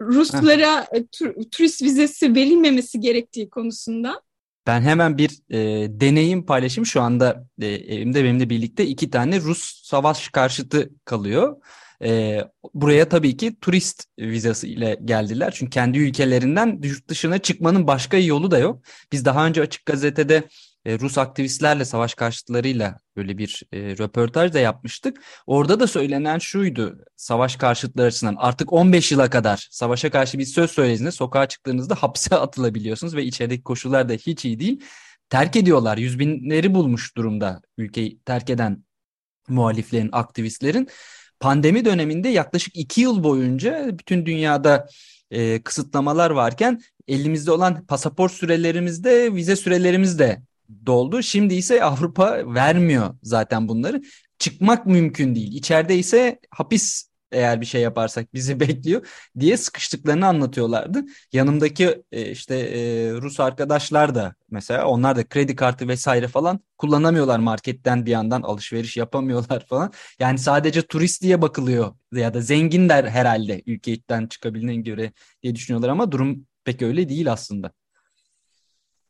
Ruslara 0.00 0.86
e, 0.92 1.06
tur, 1.06 1.34
turist 1.50 1.82
vizesi 1.82 2.34
verilmemesi 2.34 3.00
gerektiği 3.00 3.50
konusunda? 3.50 4.22
Ben 4.66 4.82
hemen 4.82 5.18
bir 5.18 5.30
e, 5.50 5.88
deneyim 6.00 6.46
paylaşayım. 6.46 6.86
Şu 6.86 7.00
anda 7.00 7.46
e, 7.60 7.66
evimde 7.66 8.24
benimle 8.24 8.50
birlikte 8.50 8.86
iki 8.86 9.10
tane 9.10 9.40
Rus 9.40 9.82
savaş 9.84 10.28
karşıtı 10.28 10.90
kalıyor. 11.04 11.56
E, 12.04 12.40
buraya 12.74 13.08
tabii 13.08 13.36
ki 13.36 13.56
turist 13.60 14.04
vizası 14.18 14.66
ile 14.66 14.98
geldiler. 15.04 15.52
Çünkü 15.56 15.70
kendi 15.70 15.98
ülkelerinden 15.98 16.80
yurt 16.82 17.08
dışına 17.08 17.38
çıkmanın 17.38 17.86
başka 17.86 18.16
yolu 18.16 18.50
da 18.50 18.58
yok. 18.58 18.82
Biz 19.12 19.24
daha 19.24 19.46
önce 19.46 19.62
Açık 19.62 19.86
Gazete'de 19.86 20.48
e, 20.84 20.98
Rus 20.98 21.18
aktivistlerle, 21.18 21.84
savaş 21.84 22.14
karşıtlarıyla 22.14 22.98
böyle 23.16 23.38
bir 23.38 23.62
e, 23.72 23.78
röportaj 23.78 24.52
da 24.52 24.58
yapmıştık. 24.58 25.22
Orada 25.46 25.80
da 25.80 25.86
söylenen 25.86 26.38
şuydu 26.38 26.98
savaş 27.16 27.56
karşıtları 27.56 28.06
açısından 28.06 28.36
artık 28.38 28.72
15 28.72 29.12
yıla 29.12 29.30
kadar 29.30 29.68
savaşa 29.70 30.10
karşı 30.10 30.38
bir 30.38 30.44
söz 30.44 30.70
söylediğinizde 30.70 31.10
sokağa 31.10 31.48
çıktığınızda 31.48 31.94
hapse 31.94 32.36
atılabiliyorsunuz 32.36 33.16
ve 33.16 33.24
içerideki 33.24 33.62
koşullar 33.62 34.08
da 34.08 34.12
hiç 34.12 34.44
iyi 34.44 34.60
değil. 34.60 34.80
Terk 35.28 35.56
ediyorlar. 35.56 35.98
Yüz 35.98 36.18
binleri 36.18 36.74
bulmuş 36.74 37.16
durumda 37.16 37.62
ülkeyi 37.78 38.20
terk 38.20 38.50
eden 38.50 38.84
muhaliflerin, 39.48 40.08
aktivistlerin 40.12 40.88
pandemi 41.40 41.84
döneminde 41.84 42.28
yaklaşık 42.28 42.76
iki 42.76 43.00
yıl 43.00 43.24
boyunca 43.24 43.98
bütün 43.98 44.26
dünyada 44.26 44.88
e, 45.30 45.62
kısıtlamalar 45.62 46.30
varken 46.30 46.80
elimizde 47.08 47.50
olan 47.50 47.86
pasaport 47.86 48.32
sürelerimizde 48.32 49.34
vize 49.34 49.56
sürelerimiz 49.56 50.18
de 50.18 50.42
doldu. 50.86 51.22
Şimdi 51.22 51.54
ise 51.54 51.84
Avrupa 51.84 52.54
vermiyor 52.54 53.14
zaten 53.22 53.68
bunları. 53.68 54.02
Çıkmak 54.38 54.86
mümkün 54.86 55.34
değil. 55.34 55.52
İçeride 55.52 55.98
ise 55.98 56.38
hapis 56.50 57.09
eğer 57.32 57.60
bir 57.60 57.66
şey 57.66 57.82
yaparsak 57.82 58.34
bizi 58.34 58.60
bekliyor 58.60 59.06
diye 59.38 59.56
sıkıştıklarını 59.56 60.26
anlatıyorlardı. 60.26 61.04
Yanımdaki 61.32 62.02
e, 62.12 62.30
işte 62.30 62.54
e, 62.56 63.12
Rus 63.12 63.40
arkadaşlar 63.40 64.14
da 64.14 64.34
mesela 64.50 64.86
onlar 64.86 65.16
da 65.16 65.28
kredi 65.28 65.56
kartı 65.56 65.88
vesaire 65.88 66.28
falan 66.28 66.60
kullanamıyorlar 66.78 67.38
marketten 67.38 68.06
bir 68.06 68.10
yandan 68.10 68.42
alışveriş 68.42 68.96
yapamıyorlar 68.96 69.66
falan. 69.66 69.92
Yani 70.18 70.38
sadece 70.38 70.82
turist 70.82 71.22
diye 71.22 71.42
bakılıyor 71.42 71.94
ya 72.12 72.34
da 72.34 72.40
zenginler 72.40 73.04
herhalde 73.04 73.62
ülkeden 73.66 74.26
çıkabildiğine 74.26 74.82
göre 74.82 75.12
diye 75.42 75.54
düşünüyorlar 75.54 75.88
ama 75.88 76.12
durum 76.12 76.46
pek 76.64 76.82
öyle 76.82 77.08
değil 77.08 77.32
aslında. 77.32 77.72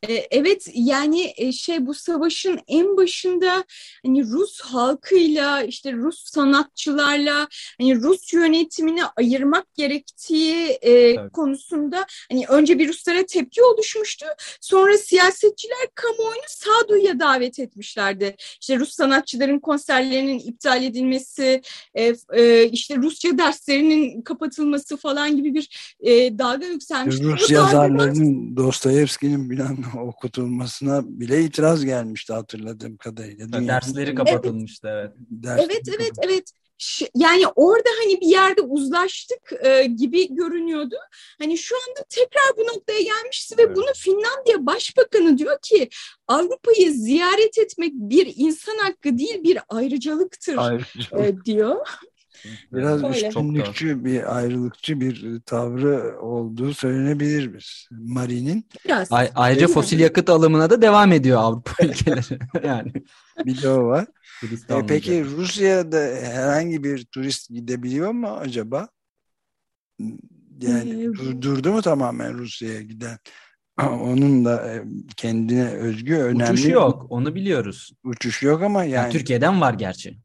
E, 0.09 0.15
evet 0.31 0.69
yani 0.75 1.53
şey 1.53 1.87
bu 1.87 1.95
savaşın 1.95 2.61
en 2.69 2.97
başında 2.97 3.65
hani 4.07 4.25
Rus 4.25 4.61
halkıyla 4.61 5.63
işte 5.63 5.93
Rus 5.93 6.25
sanatçılarla 6.25 7.49
hani 7.79 7.97
Rus 7.97 8.33
yönetimini 8.33 9.05
ayırmak 9.05 9.75
gerektiği 9.75 10.55
e, 10.83 10.91
evet. 10.91 11.33
konusunda 11.33 12.07
hani 12.31 12.47
önce 12.47 12.79
bir 12.79 12.89
Ruslara 12.89 13.27
tepki 13.27 13.63
oluşmuştu. 13.63 14.27
Sonra 14.61 14.99
siyasetçiler 14.99 15.89
kamuoyunu 15.95 16.45
sağduyuya 16.49 17.21
davet 17.21 17.59
etmişlerdi. 17.59 18.37
İşte 18.61 18.79
Rus 18.79 18.91
sanatçıların 18.91 19.59
konserlerinin 19.59 20.39
iptal 20.39 20.83
edilmesi, 20.83 21.63
e, 21.95 22.15
e, 22.33 22.69
işte 22.69 22.97
Rusça 22.97 23.39
derslerinin 23.39 24.23
kapatılması 24.23 24.97
falan 24.97 25.37
gibi 25.37 25.55
bir 25.55 25.97
e, 26.01 26.39
dalga 26.39 26.67
yükselmişti. 26.67 27.25
Rus 27.25 27.51
yazarlarının 27.51 28.57
Dostoyevski'nin 28.57 29.51
bilen 29.51 29.77
okutulmasına 29.99 31.03
bile 31.07 31.43
itiraz 31.43 31.85
gelmişti 31.85 32.33
hatırladığım 32.33 32.97
kadarıyla. 32.97 33.53
Dünya 33.53 33.75
Dersleri 33.75 34.15
kapatılmıştı 34.15 34.89
evet. 34.89 35.13
Dersleri 35.31 35.73
evet 35.73 35.89
evet 35.99 36.13
evet. 36.23 36.53
Yani 37.15 37.47
orada 37.47 37.89
hani 38.03 38.21
bir 38.21 38.27
yerde 38.27 38.61
uzlaştık 38.61 39.53
e, 39.63 39.85
gibi 39.85 40.35
görünüyordu. 40.35 40.97
Hani 41.39 41.59
şu 41.59 41.77
anda 41.77 42.05
tekrar 42.09 42.57
bu 42.57 42.61
noktaya 42.61 43.01
gelmişiz 43.01 43.59
ve 43.59 43.63
evet. 43.63 43.77
bunu 43.77 43.93
Finlandiya 43.95 44.67
Başbakanı 44.67 45.39
diyor 45.39 45.59
ki 45.63 45.89
Avrupa'yı 46.29 46.93
ziyaret 46.93 47.59
etmek 47.59 47.93
bir 47.95 48.33
insan 48.37 48.79
hakkı 48.79 49.19
değil 49.19 49.45
bir 49.45 49.59
ayrıcalıktır 49.69 50.57
Ayrıcalık. 50.57 51.25
e, 51.25 51.45
diyor. 51.45 51.87
Biraz 52.73 53.05
Öyle. 53.05 53.29
üstünlükçü 53.29 54.05
bir 54.05 54.37
ayrılıkçı 54.37 55.01
bir 55.01 55.41
tavrı 55.41 56.21
olduğu 56.21 56.75
söylenebilir 56.75 57.55
biz. 57.55 57.89
Mari'nin. 57.91 58.69
A- 59.11 59.27
ayrıca 59.35 59.69
fosil 59.69 60.01
yakıt 60.01 60.31
alımına 60.31 60.71
da 60.71 60.83
devam 60.83 61.13
ediyor 61.13 61.41
Avrupa 61.41 61.73
ülkeleri. 61.85 62.39
yani. 62.67 62.93
Bir 63.45 63.63
de 63.63 63.69
o 63.69 63.85
var. 63.85 64.07
E, 64.69 64.87
peki 64.89 65.25
Rusya'da 65.25 65.99
herhangi 66.23 66.85
bir 66.85 67.05
turist 67.05 67.49
gidebiliyor 67.49 68.11
mu 68.11 68.29
acaba? 68.29 68.89
Yani 70.61 71.05
ee, 71.05 71.43
durdu 71.43 71.73
mu 71.73 71.83
tamamen 71.83 72.39
Rusya'ya 72.39 72.83
giden? 72.83 73.19
Onun 73.81 74.45
da 74.45 74.75
e, 74.75 74.85
kendine 75.17 75.71
özgü 75.71 76.15
önemli. 76.15 76.53
Uçuş 76.53 76.67
yok 76.67 77.07
onu 77.11 77.35
biliyoruz. 77.35 77.93
Uçuş 78.05 78.43
yok 78.43 78.63
ama 78.63 78.85
yani. 78.85 78.93
yani 78.93 79.13
Türkiye'den 79.13 79.61
var 79.61 79.75
gerçi. 79.75 80.19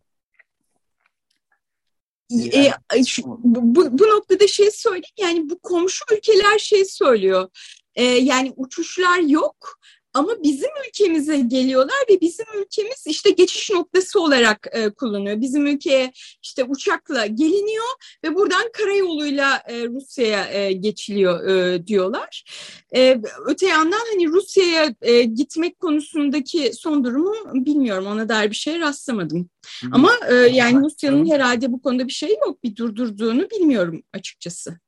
E, 2.32 3.04
şu, 3.04 3.24
bu, 3.44 4.00
bu 4.00 4.08
noktada 4.08 4.48
şey 4.48 4.72
söyleyeyim 4.72 5.16
yani 5.20 5.50
bu 5.50 5.60
komşu 5.60 6.06
ülkeler 6.12 6.60
şey 6.60 6.86
söylüyor. 6.86 7.50
E, 7.96 8.04
yani 8.04 8.54
uçuşlar 8.56 9.20
yok 9.20 9.80
ama 10.16 10.44
bizim 10.44 10.70
ülkemize 10.88 11.38
geliyorlar 11.40 11.96
ve 12.10 12.22
bizim 12.22 12.46
ülkemiz 12.62 13.04
işte 13.08 13.30
geçiş 13.30 13.70
noktası 13.70 14.22
olarak 14.22 14.68
e, 14.72 14.90
kullanıyor. 14.90 15.42
Bizim 15.42 15.68
ülkeye 15.68 16.12
işte 16.44 16.64
uçakla 16.64 17.26
geliniyor 17.26 17.86
ve 18.24 18.36
buradan 18.36 18.72
karayoluyla 18.74 19.64
e, 19.68 19.88
Rusya'ya 19.88 20.48
e, 20.48 20.72
geçiliyor 20.72 21.48
e, 21.48 21.88
diyorlar. 21.88 22.44
E, 22.96 23.22
öte 23.46 23.68
yandan 23.68 24.02
hani 24.14 24.28
Rusya'ya 24.28 24.96
e, 25.02 25.24
gitmek 25.24 25.80
konusundaki 25.80 26.72
son 26.74 27.04
durumu 27.04 27.66
bilmiyorum. 27.66 28.06
Ona 28.06 28.30
dair 28.30 28.50
bir 28.50 28.56
şey 28.56 28.80
rastlamadım. 28.80 29.50
Hı. 29.82 29.88
Ama 29.92 30.12
e, 30.30 30.34
yani 30.34 30.86
Rusya'nın 30.86 31.32
herhalde 31.32 31.72
bu 31.72 31.82
konuda 31.82 32.08
bir 32.08 32.14
şey 32.14 32.30
yok. 32.46 32.64
Bir 32.64 32.76
durdurduğunu 32.76 33.50
bilmiyorum 33.50 34.04
açıkçası. 34.14 34.80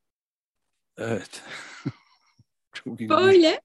Evet. 0.98 1.42
Çok 2.72 3.00
Böyle. 3.00 3.60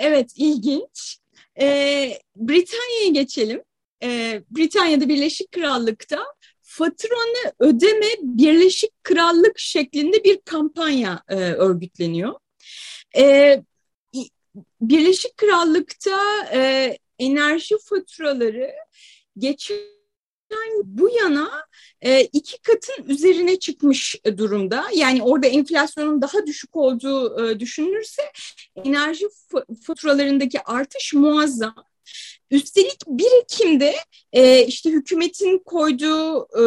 Evet, 0.00 0.32
ilginç. 0.36 1.18
Ee, 1.60 2.18
Britanya'ya 2.36 3.08
geçelim. 3.08 3.62
Ee, 4.02 4.42
Britanya'da 4.50 5.08
Birleşik 5.08 5.52
Krallık'ta 5.52 6.24
faturanı 6.62 7.52
ödeme 7.58 8.06
Birleşik 8.22 9.04
Krallık 9.04 9.58
şeklinde 9.58 10.24
bir 10.24 10.40
kampanya 10.40 11.22
e, 11.28 11.34
örgütleniyor. 11.36 12.34
Ee, 13.16 13.62
Birleşik 14.80 15.36
Krallık'ta 15.36 16.46
e, 16.52 16.98
enerji 17.18 17.76
faturaları 17.84 18.72
geçen 19.38 19.99
bu 20.84 21.10
yana 21.10 21.50
e, 22.02 22.20
iki 22.20 22.58
katın 22.62 23.04
üzerine 23.08 23.58
çıkmış 23.58 24.16
durumda. 24.36 24.84
Yani 24.94 25.22
orada 25.22 25.46
enflasyonun 25.46 26.22
daha 26.22 26.46
düşük 26.46 26.76
olduğu 26.76 27.50
e, 27.50 27.60
düşünülürse 27.60 28.22
enerji 28.84 29.26
faturalarındaki 29.82 30.60
artış 30.60 31.14
muazzam. 31.14 31.74
Üstelik 32.50 33.06
1 33.06 33.24
Ekim'de 33.42 33.94
e, 34.32 34.66
işte 34.66 34.90
hükümetin 34.90 35.58
koyduğu 35.58 36.48
e, 36.60 36.62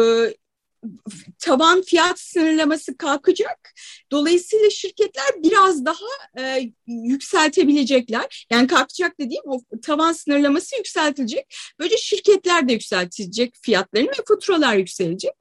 taban 1.38 1.82
fiyat 1.82 2.20
sınırlaması 2.20 2.96
kalkacak. 2.96 3.72
Dolayısıyla 4.12 4.70
şirketler 4.70 5.26
biraz 5.42 5.84
daha 5.84 6.06
e, 6.38 6.70
yükseltebilecekler. 6.86 8.46
Yani 8.50 8.66
kalkacak 8.66 9.18
dediğim 9.20 9.42
o 9.46 9.60
tavan 9.82 10.12
sınırlaması 10.12 10.76
yükseltilecek. 10.76 11.54
Böylece 11.78 11.96
şirketler 11.96 12.68
de 12.68 12.72
yükseltecek 12.72 13.54
fiyatlarını 13.62 14.08
ve 14.08 14.24
faturalar 14.28 14.76
yükselecek. 14.76 15.32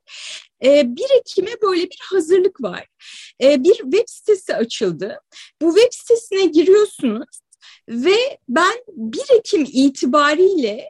E, 0.63 0.95
1 0.95 1.03
Ekim'e 1.19 1.61
böyle 1.61 1.83
bir 1.83 1.99
hazırlık 2.01 2.61
var. 2.61 2.87
E, 3.43 3.63
bir 3.63 3.75
web 3.75 4.07
sitesi 4.07 4.55
açıldı. 4.55 5.19
Bu 5.61 5.75
web 5.75 5.91
sitesine 5.91 6.45
giriyorsunuz 6.45 7.43
ve 7.89 8.39
ben 8.49 8.73
1 8.87 9.21
Ekim 9.39 9.67
itibariyle 9.73 10.89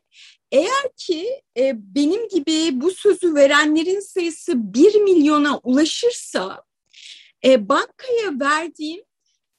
eğer 0.54 0.90
ki 0.98 1.42
e, 1.58 1.74
benim 1.96 2.28
gibi 2.28 2.82
bu 2.82 2.92
sözü 2.92 3.36
verenlerin 3.36 4.00
sayısı 4.00 4.74
bir 4.74 4.96
milyona 4.96 5.58
ulaşırsa 5.58 6.64
e, 7.46 7.70
bankaya 7.70 8.40
verdiğim 8.40 9.02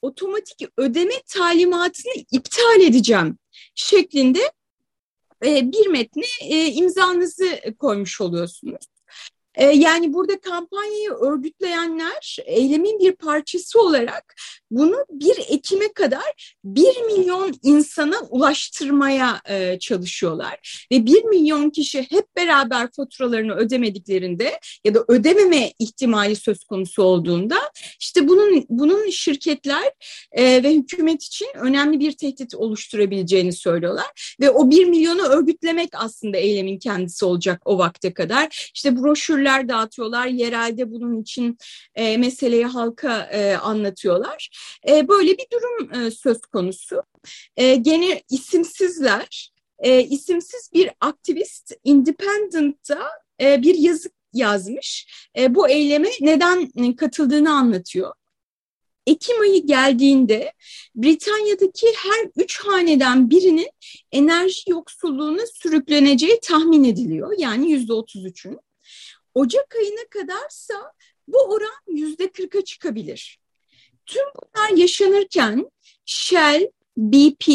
otomatik 0.03 0.69
ödeme 0.77 1.23
talimatını 1.27 2.13
iptal 2.33 2.81
edeceğim 2.81 3.39
şeklinde 3.75 4.53
e, 5.45 5.73
bir 5.73 5.87
metne 5.87 6.27
e, 6.43 6.67
imzanızı 6.67 7.61
koymuş 7.79 8.21
oluyorsunuz. 8.21 8.87
E, 9.55 9.65
yani 9.65 10.13
burada 10.13 10.41
kampanyayı 10.41 11.11
örgütleyenler 11.11 12.37
eylemin 12.45 12.99
bir 12.99 13.13
parçası 13.13 13.81
olarak 13.81 14.35
bunu 14.71 14.97
1 15.11 15.37
Ekim'e 15.49 15.93
kadar 15.93 16.57
1 16.65 17.03
milyon 17.07 17.55
insana 17.63 18.17
ulaştırmaya 18.31 19.41
e, 19.49 19.79
çalışıyorlar. 19.79 20.87
Ve 20.93 21.07
1 21.07 21.25
milyon 21.25 21.71
kişi 21.71 22.07
hep 22.11 22.37
beraber 22.37 22.89
faturalarını 22.97 23.55
ödemediklerinde 23.55 24.61
ya 24.85 24.95
da 24.95 25.05
ödememe 25.09 25.73
ihtimali 25.79 26.37
söz 26.37 26.65
konusu 26.65 27.03
olduğunda 27.03 27.57
işte 28.01 28.29
bunun 28.29 28.65
bunun 28.69 29.11
şirketler 29.11 29.93
e, 30.33 30.63
ve 30.63 30.75
hükümet 30.75 31.23
için 31.23 31.49
önemli 31.55 32.01
bir 32.01 32.13
tehdit 32.13 32.55
oluşturabileceğini 32.55 33.53
söylüyorlar. 33.53 34.37
Ve 34.41 34.51
o 34.51 34.71
1 34.71 34.85
milyonu 34.85 35.23
örgütlemek 35.23 35.91
aslında 35.93 36.37
eylemin 36.37 36.79
kendisi 36.79 37.25
olacak 37.25 37.63
o 37.65 37.79
vakte 37.79 38.15
kadar. 38.15 38.71
İşte 38.75 38.97
broşürler 39.45 39.69
dağıtıyorlar, 39.69 40.27
yerelde 40.27 40.91
bunun 40.93 41.23
için 41.23 41.59
e, 41.95 42.17
meseleyi 42.17 42.65
halka 42.65 43.23
e, 43.33 43.57
anlatıyorlar. 43.57 44.51
E, 44.89 45.09
böyle 45.09 45.31
bir 45.39 45.47
durum 45.53 45.95
e, 45.95 46.11
söz 46.11 46.41
konusu. 46.41 47.03
E, 47.57 47.75
gene 47.75 48.23
isimsizler, 48.31 49.53
e, 49.79 50.03
isimsiz 50.03 50.71
bir 50.75 50.91
aktivist 51.01 51.73
Independent'ta 51.85 53.11
e, 53.41 53.63
bir 53.63 53.75
yazı 53.75 54.11
yazmış. 54.33 55.07
E, 55.39 55.55
bu 55.55 55.69
eyleme 55.69 56.09
neden 56.21 56.95
katıldığını 56.97 57.53
anlatıyor. 57.53 58.13
Ekim 59.07 59.41
ayı 59.41 59.67
geldiğinde 59.67 60.53
Britanya'daki 60.95 61.87
her 61.97 62.43
üç 62.43 62.61
haneden 62.61 63.31
birinin 63.31 63.71
enerji 64.13 64.71
yoksulluğuna 64.71 65.47
sürükleneceği 65.47 66.41
tahmin 66.43 66.85
ediliyor. 66.85 67.35
Yani 67.39 67.71
yüzde 67.71 67.93
otuz 67.93 68.25
üçün. 68.25 68.59
Ocak 69.35 69.75
ayına 69.77 70.05
kadarsa 70.11 70.93
bu 71.29 71.39
oran 71.39 71.83
yüzde 71.89 72.33
kırka 72.33 72.65
çıkabilir. 72.65 73.39
Tüm 74.07 74.25
bunlar 74.37 74.77
yaşanırken 74.77 75.71
Shell, 76.07 76.71
BP 76.97 77.49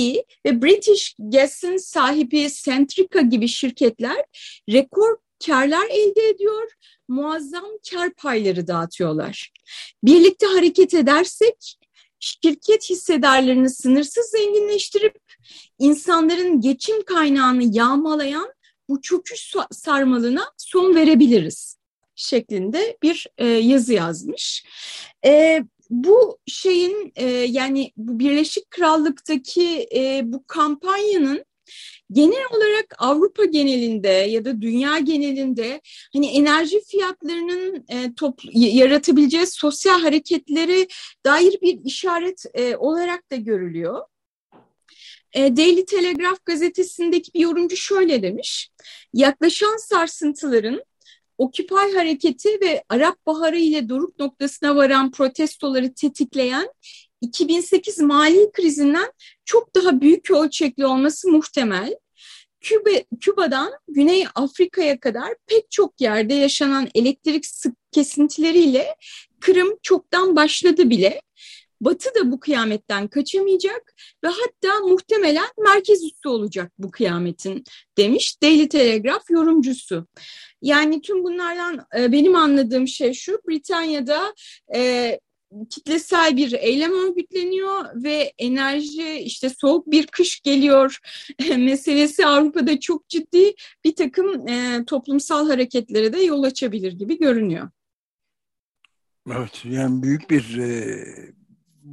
ve 0.46 0.62
British 0.62 1.16
Gas'ın 1.20 1.78
sahibi 1.78 2.50
Centrica 2.54 3.22
gibi 3.22 3.48
şirketler 3.48 4.26
rekor 4.70 5.18
karlar 5.48 5.88
elde 5.90 6.30
ediyor, 6.30 6.72
muazzam 7.08 7.70
kar 7.92 8.14
payları 8.14 8.68
dağıtıyorlar. 8.68 9.52
Birlikte 10.04 10.46
hareket 10.46 10.94
edersek 10.94 11.78
şirket 12.20 12.90
hissedarlarını 12.90 13.70
sınırsız 13.70 14.26
zenginleştirip 14.32 15.18
insanların 15.80 16.62
geçim 16.62 17.04
kaynağını 17.04 17.76
yağmalayan 17.76 18.54
bu 18.90 19.02
çöküş 19.02 19.54
sarmalına 19.72 20.44
son 20.58 20.96
verebiliriz 20.96 21.78
şeklinde 22.16 22.98
bir 23.04 23.28
e, 23.38 23.46
yazı 23.48 23.94
yazmış. 23.94 24.66
E, 25.26 25.64
bu 25.90 26.38
şeyin 26.48 27.12
e, 27.16 27.26
yani 27.30 27.92
bu 27.98 28.20
Birleşik 28.20 28.72
Krallık'taki 28.72 29.88
e, 29.96 30.22
bu 30.24 30.44
kampanyanın 30.48 31.46
genel 32.12 32.44
olarak 32.56 32.96
Avrupa 32.98 33.46
genelinde 33.46 34.08
ya 34.08 34.46
da 34.46 34.62
dünya 34.62 35.00
genelinde 35.00 35.82
hani 36.14 36.28
enerji 36.28 36.84
fiyatlarının 36.84 37.86
e, 37.90 38.14
top, 38.16 38.40
yaratabileceği 38.54 39.48
sosyal 39.48 40.02
hareketleri 40.02 40.88
dair 41.26 41.62
bir 41.62 41.80
işaret 41.86 42.46
e, 42.54 42.76
olarak 42.76 43.32
da 43.32 43.36
görülüyor. 43.36 44.02
E, 45.34 45.58
Daily 45.58 45.86
Telegraph 45.86 46.46
gazetesindeki 46.46 47.34
bir 47.34 47.40
yorumcu 47.40 47.78
şöyle 47.78 48.24
demiş. 48.24 48.70
Yaklaşan 49.14 49.78
sarsıntıların 49.78 50.84
Occupy 51.38 51.96
hareketi 51.96 52.50
ve 52.50 52.84
Arap 52.90 53.26
Baharı 53.26 53.60
ile 53.60 53.90
doruk 53.90 54.20
noktasına 54.20 54.76
varan 54.76 55.12
protestoları 55.12 55.94
tetikleyen 55.94 56.70
2008 57.22 58.00
mali 58.00 58.52
krizinden 58.52 59.12
çok 59.46 59.76
daha 59.76 60.02
büyük 60.02 60.32
ölçekli 60.32 60.86
olması 60.86 61.30
muhtemel. 61.30 61.96
Küba, 62.62 62.90
Küba'dan 63.20 63.74
Güney 63.88 64.26
Afrika'ya 64.36 65.00
kadar 65.00 65.36
pek 65.48 65.72
çok 65.72 66.02
yerde 66.02 66.34
yaşanan 66.34 66.88
elektrik 66.96 67.46
sık 67.46 67.76
kesintileriyle 67.92 68.96
Kırım 69.40 69.78
çoktan 69.82 70.36
başladı 70.36 70.90
bile. 70.90 71.22
Batı 71.82 72.16
da 72.16 72.32
bu 72.32 72.40
kıyametten 72.40 73.08
kaçamayacak 73.08 73.94
ve 74.24 74.28
hatta 74.28 74.80
muhtemelen 74.80 75.48
merkez 75.64 76.04
üssü 76.04 76.30
olacak 76.30 76.72
bu 76.78 76.92
kıyametin 76.92 77.64
demiş 77.98 78.42
Daily 78.44 78.70
Telegraph 78.70 79.30
yorumcusu. 79.30 80.08
Yani 80.62 81.02
tüm 81.02 81.24
bunlardan 81.24 81.86
e, 81.98 82.12
benim 82.12 82.36
anladığım 82.36 82.88
şey 82.88 83.14
şu 83.14 83.40
Britanya'da 83.48 84.34
e, 84.76 85.20
kitlesel 85.70 86.38
bir 86.38 86.54
eylem 86.54 86.92
örgütleniyor 86.92 88.04
ve 88.04 88.34
enerji 88.38 89.14
işte 89.14 89.50
soğuk 89.50 89.92
bir 89.92 90.08
kış 90.08 90.42
geliyor 90.42 91.00
meselesi 91.58 92.26
Avrupa'da 92.26 92.80
çok 92.80 93.10
ciddi 93.10 93.54
bir 93.84 93.96
takım 93.96 94.48
e, 94.48 94.86
toplumsal 94.88 95.48
hareketlere 95.50 96.14
de 96.14 96.22
yol 96.22 96.44
açabilir 96.44 96.94
gibi 96.94 97.20
görünüyor. 97.20 97.70
Evet 99.32 99.66
yani 99.66 100.04
büyük 100.04 100.30
bir 100.30 100.58
e, 100.58 101.06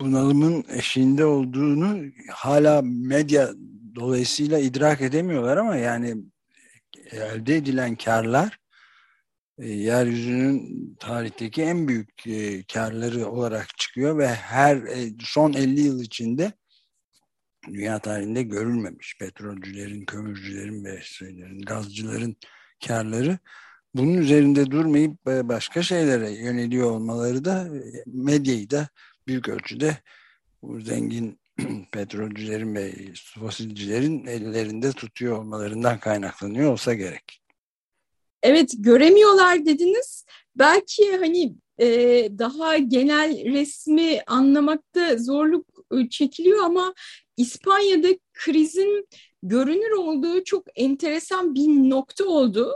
bunalımın 0.00 0.64
eşiğinde 0.68 1.24
olduğunu 1.24 2.02
hala 2.30 2.82
medya 2.82 3.50
dolayısıyla 3.94 4.58
idrak 4.58 5.00
edemiyorlar 5.00 5.56
ama 5.56 5.76
yani 5.76 6.16
elde 7.12 7.56
edilen 7.56 7.96
karlar 7.96 8.58
e, 9.58 9.68
yeryüzünün 9.68 10.96
tarihteki 11.00 11.62
en 11.62 11.88
büyük 11.88 12.26
e, 12.26 12.62
karları 12.62 13.26
olarak 13.28 13.78
çıkıyor 13.78 14.18
ve 14.18 14.28
her 14.28 14.76
e, 14.76 15.12
son 15.20 15.52
50 15.52 15.80
yıl 15.80 16.00
içinde 16.00 16.52
dünya 17.68 17.98
tarihinde 17.98 18.42
görülmemiş. 18.42 19.18
Petrolcülerin, 19.18 20.04
kömürcülerin 20.04 20.84
ve 20.84 21.00
şeylerin, 21.02 21.62
gazcıların 21.62 22.36
karları 22.86 23.38
bunun 23.94 24.14
üzerinde 24.14 24.70
durmayıp 24.70 25.26
başka 25.26 25.82
şeylere 25.82 26.30
yöneliyor 26.30 26.90
olmaları 26.90 27.44
da 27.44 27.68
medyayı 28.06 28.70
da 28.70 28.88
büyük 29.26 29.48
ölçüde 29.48 29.96
bu 30.62 30.80
zengin 30.80 31.40
petrolcülerin 31.92 32.74
ve 32.74 32.92
fosilcilerin 33.40 34.26
ellerinde 34.26 34.92
tutuyor 34.92 35.38
olmalarından 35.38 36.00
kaynaklanıyor 36.00 36.72
olsa 36.72 36.94
gerek. 36.94 37.42
Evet 38.42 38.72
göremiyorlar 38.78 39.66
dediniz. 39.66 40.24
Belki 40.56 41.16
hani 41.16 41.54
e, 41.80 41.88
daha 42.38 42.78
genel 42.78 43.52
resmi 43.52 44.20
anlamakta 44.26 45.16
zorluk 45.16 45.66
e, 45.92 46.08
çekiliyor 46.08 46.64
ama 46.64 46.94
İspanya'da 47.36 48.08
krizin 48.34 49.08
görünür 49.42 49.90
olduğu 49.90 50.44
çok 50.44 50.64
enteresan 50.74 51.54
bir 51.54 51.90
nokta 51.90 52.24
oldu. 52.24 52.72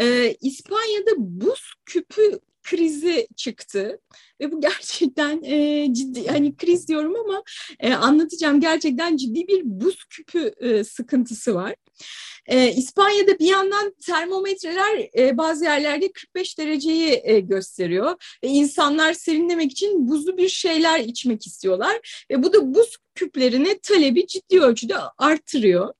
Ee, 0.00 0.36
İspanya'da 0.40 1.10
buz 1.16 1.74
küpü 1.86 2.40
krizi 2.66 3.28
çıktı 3.36 4.00
ve 4.40 4.52
bu 4.52 4.60
gerçekten 4.60 5.42
e, 5.42 5.88
ciddi 5.94 6.26
hani 6.26 6.56
kriz 6.56 6.88
diyorum 6.88 7.16
ama 7.16 7.42
e, 7.80 7.94
anlatacağım 7.94 8.60
gerçekten 8.60 9.16
ciddi 9.16 9.48
bir 9.48 9.62
buz 9.64 10.04
küpü 10.04 10.52
e, 10.60 10.84
sıkıntısı 10.84 11.54
var. 11.54 11.74
E, 12.46 12.72
İspanya'da 12.72 13.38
bir 13.38 13.46
yandan 13.46 13.94
termometreler 14.06 15.08
e, 15.18 15.38
bazı 15.38 15.64
yerlerde 15.64 16.12
45 16.12 16.58
dereceyi 16.58 17.20
e, 17.24 17.40
gösteriyor 17.40 18.38
ve 18.44 18.48
insanlar 18.48 19.12
serinlemek 19.12 19.72
için 19.72 20.08
buzlu 20.08 20.36
bir 20.36 20.48
şeyler 20.48 21.00
içmek 21.00 21.46
istiyorlar 21.46 22.24
ve 22.30 22.42
bu 22.42 22.52
da 22.52 22.74
buz 22.74 22.96
küplerine 23.14 23.78
talebi 23.78 24.26
ciddi 24.26 24.60
ölçüde 24.60 24.94
artırıyor. 25.18 25.94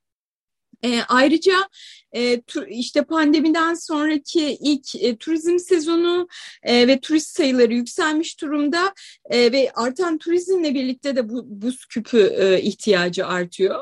E, 0.84 1.00
ayrıca 1.08 1.68
e, 2.12 2.40
tu, 2.40 2.66
işte 2.66 3.04
pandemiden 3.04 3.74
sonraki 3.74 4.58
ilk 4.60 4.94
e, 4.94 5.16
turizm 5.16 5.58
sezonu 5.58 6.28
e, 6.62 6.88
ve 6.88 7.00
turist 7.00 7.36
sayıları 7.36 7.74
yükselmiş 7.74 8.40
durumda 8.40 8.94
e, 9.30 9.52
ve 9.52 9.72
artan 9.74 10.18
turizmle 10.18 10.74
birlikte 10.74 11.16
de 11.16 11.28
bu 11.28 11.44
buz 11.46 11.86
küpü 11.86 12.34
e, 12.38 12.60
ihtiyacı 12.62 13.26
artıyor. 13.26 13.80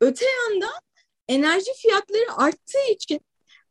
Öte 0.00 0.24
yandan 0.26 0.80
enerji 1.28 1.70
fiyatları 1.82 2.32
arttığı 2.36 2.92
için 2.92 3.20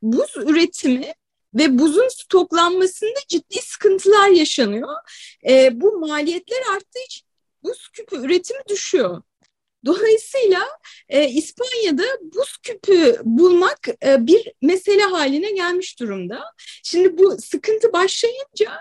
buz 0.02 0.38
üretimi 0.38 1.14
ve 1.54 1.80
buzun 1.80 2.08
stoklanmasında 2.08 3.20
ciddi 3.28 3.62
sıkıntılar 3.62 4.30
yaşanıyor. 4.30 4.96
E, 5.50 5.82
bu 5.82 6.00
maliyetler 6.00 6.62
arttığı 6.74 7.00
için 7.06 7.28
buz 7.64 7.90
küpü 7.90 8.26
üretimi 8.26 8.62
düşüyor. 8.70 9.22
Dolayısıyla 9.86 10.62
e, 11.10 11.30
İspanya'da 11.30 12.04
buz 12.22 12.58
küpü 12.58 13.18
bulmak 13.24 13.88
e, 14.06 14.28
bir 14.28 14.54
mesele 14.62 15.04
haline 15.04 15.52
gelmiş 15.52 16.00
durumda. 16.00 16.44
Şimdi 16.84 17.18
bu 17.18 17.38
sıkıntı 17.38 17.94
başlayınca 17.94 18.72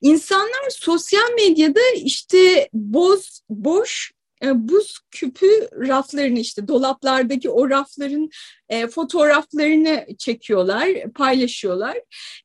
insanlar 0.00 0.70
sosyal 0.70 1.32
medyada 1.36 1.80
işte 1.94 2.68
boz, 2.72 3.40
boş 3.48 4.12
e, 4.44 4.68
buz 4.68 4.98
küpü 5.10 5.68
raflarını 5.88 6.38
işte 6.38 6.68
dolaplardaki 6.68 7.50
o 7.50 7.70
rafların 7.70 8.30
e, 8.68 8.86
fotoğraflarını 8.86 10.06
çekiyorlar, 10.18 11.12
paylaşıyorlar. 11.14 11.98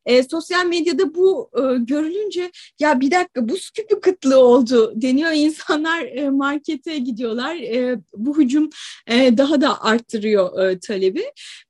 E, 0.05 0.23
sosyal 0.23 0.65
medyada 0.65 1.15
bu 1.15 1.49
e, 1.55 1.61
görülünce 1.79 2.51
ya 2.79 2.99
bir 2.99 3.11
dakika 3.11 3.49
buz 3.49 3.69
küpü 3.71 3.99
kıtlığı 3.99 4.39
oldu 4.39 4.93
deniyor. 4.95 5.31
İnsanlar 5.31 6.01
e, 6.01 6.29
markete 6.29 6.97
gidiyorlar. 6.97 7.55
E, 7.55 7.99
bu 8.13 8.37
hücum 8.37 8.69
e, 9.07 9.37
daha 9.37 9.61
da 9.61 9.83
arttırıyor 9.83 10.69
e, 10.69 10.79
talebi. 10.79 11.23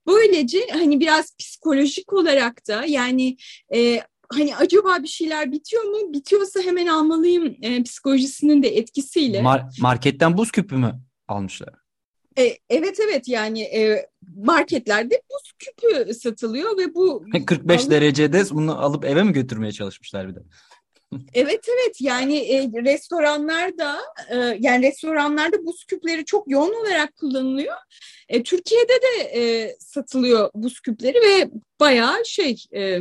Böylece 0.06 0.58
hani 0.72 1.00
biraz 1.00 1.36
psikolojik 1.36 2.12
olarak 2.12 2.68
da 2.68 2.84
yani 2.84 3.36
e, 3.74 4.00
hani 4.32 4.56
acaba 4.56 5.02
bir 5.02 5.08
şeyler 5.08 5.52
bitiyor 5.52 5.82
mu? 5.82 6.12
Bitiyorsa 6.12 6.60
hemen 6.60 6.86
almalıyım 6.86 7.56
e, 7.62 7.82
psikolojisinin 7.82 8.62
de 8.62 8.68
etkisiyle. 8.68 9.38
Mar- 9.38 9.80
marketten 9.80 10.38
buz 10.38 10.50
küpü 10.50 10.76
mü 10.76 11.00
almışlar? 11.28 11.74
E, 12.38 12.56
evet 12.68 13.00
evet 13.00 13.28
yani 13.28 13.62
e, 13.62 14.06
marketlerde 14.36 15.22
buz 15.30 15.52
küpü 15.58 16.14
satılıyor 16.14 16.78
ve 16.78 16.94
bu 16.94 17.24
45 17.46 17.80
alıp, 17.80 17.90
derecede 17.90 18.42
bunu 18.50 18.84
alıp 18.84 19.04
eve 19.04 19.22
mi 19.22 19.32
götürmeye 19.32 19.72
çalışmışlar 19.72 20.28
bir 20.28 20.34
de? 20.34 20.40
evet 21.34 21.68
evet 21.68 22.00
yani 22.00 22.38
e, 22.38 22.68
restoranlarda 22.84 23.98
e, 24.30 24.36
yani 24.60 24.86
restoranlarda 24.86 25.66
buz 25.66 25.84
küpleri 25.84 26.24
çok 26.24 26.50
yoğun 26.50 26.74
olarak 26.80 27.16
kullanılıyor. 27.16 27.76
E, 28.28 28.42
Türkiye'de 28.42 28.92
de 28.92 29.22
e, 29.22 29.76
satılıyor 29.78 30.50
buz 30.54 30.80
küpleri 30.80 31.16
ve 31.16 31.50
bayağı 31.80 32.24
şey 32.24 32.64
e, 32.74 33.00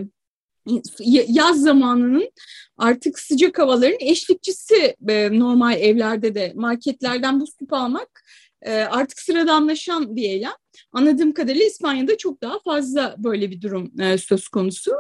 yaz 1.28 1.62
zamanının 1.62 2.32
artık 2.78 3.20
sıcak 3.20 3.60
havaların 3.60 3.98
eşlikçisi 4.00 4.96
e, 5.08 5.40
normal 5.40 5.82
evlerde 5.82 6.36
de 6.36 6.54
marketlerden 6.56 7.40
buz 7.40 7.56
küpü 7.56 7.76
almak 7.76 8.24
e, 8.62 8.72
artık 8.74 9.20
sıradanlaşan 9.20 10.16
bir 10.16 10.24
eylem. 10.24 10.56
Anladığım 10.92 11.34
kadarıyla 11.34 11.66
İspanya'da 11.66 12.18
çok 12.18 12.42
daha 12.42 12.60
fazla 12.60 13.16
böyle 13.18 13.52
bir 13.52 13.62
durum 13.62 13.92
e, 14.02 14.18
söz 14.18 14.48
konusu. 14.48 14.92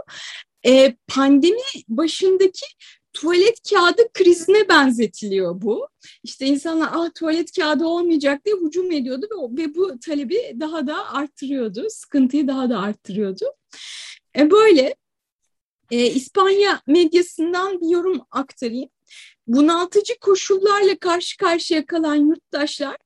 Pandemi 1.07 1.61
başındaki 1.87 2.65
tuvalet 3.13 3.69
kağıdı 3.69 4.01
krizine 4.13 4.69
benzetiliyor 4.69 5.61
bu. 5.61 5.87
İşte 6.23 6.45
insanlar 6.45 6.89
ah 6.93 7.09
tuvalet 7.15 7.51
kağıdı 7.51 7.85
olmayacak 7.85 8.45
diye 8.45 8.55
hücum 8.55 8.91
ediyordu 8.91 9.27
ve, 9.31 9.63
ve 9.63 9.75
bu 9.75 9.99
talebi 9.99 10.55
daha 10.59 10.87
da 10.87 11.13
arttırıyordu. 11.13 11.87
Sıkıntıyı 11.89 12.47
daha 12.47 12.69
da 12.69 12.79
arttırıyordu. 12.79 13.45
E 14.37 14.51
böyle 14.51 14.95
e, 15.91 16.05
İspanya 16.07 16.81
medyasından 16.87 17.81
bir 17.81 17.89
yorum 17.89 18.21
aktarayım. 18.31 18.89
Bunaltıcı 19.47 20.19
koşullarla 20.19 20.99
karşı 20.99 21.37
karşıya 21.37 21.85
kalan 21.85 22.15
yurttaşlar 22.15 22.97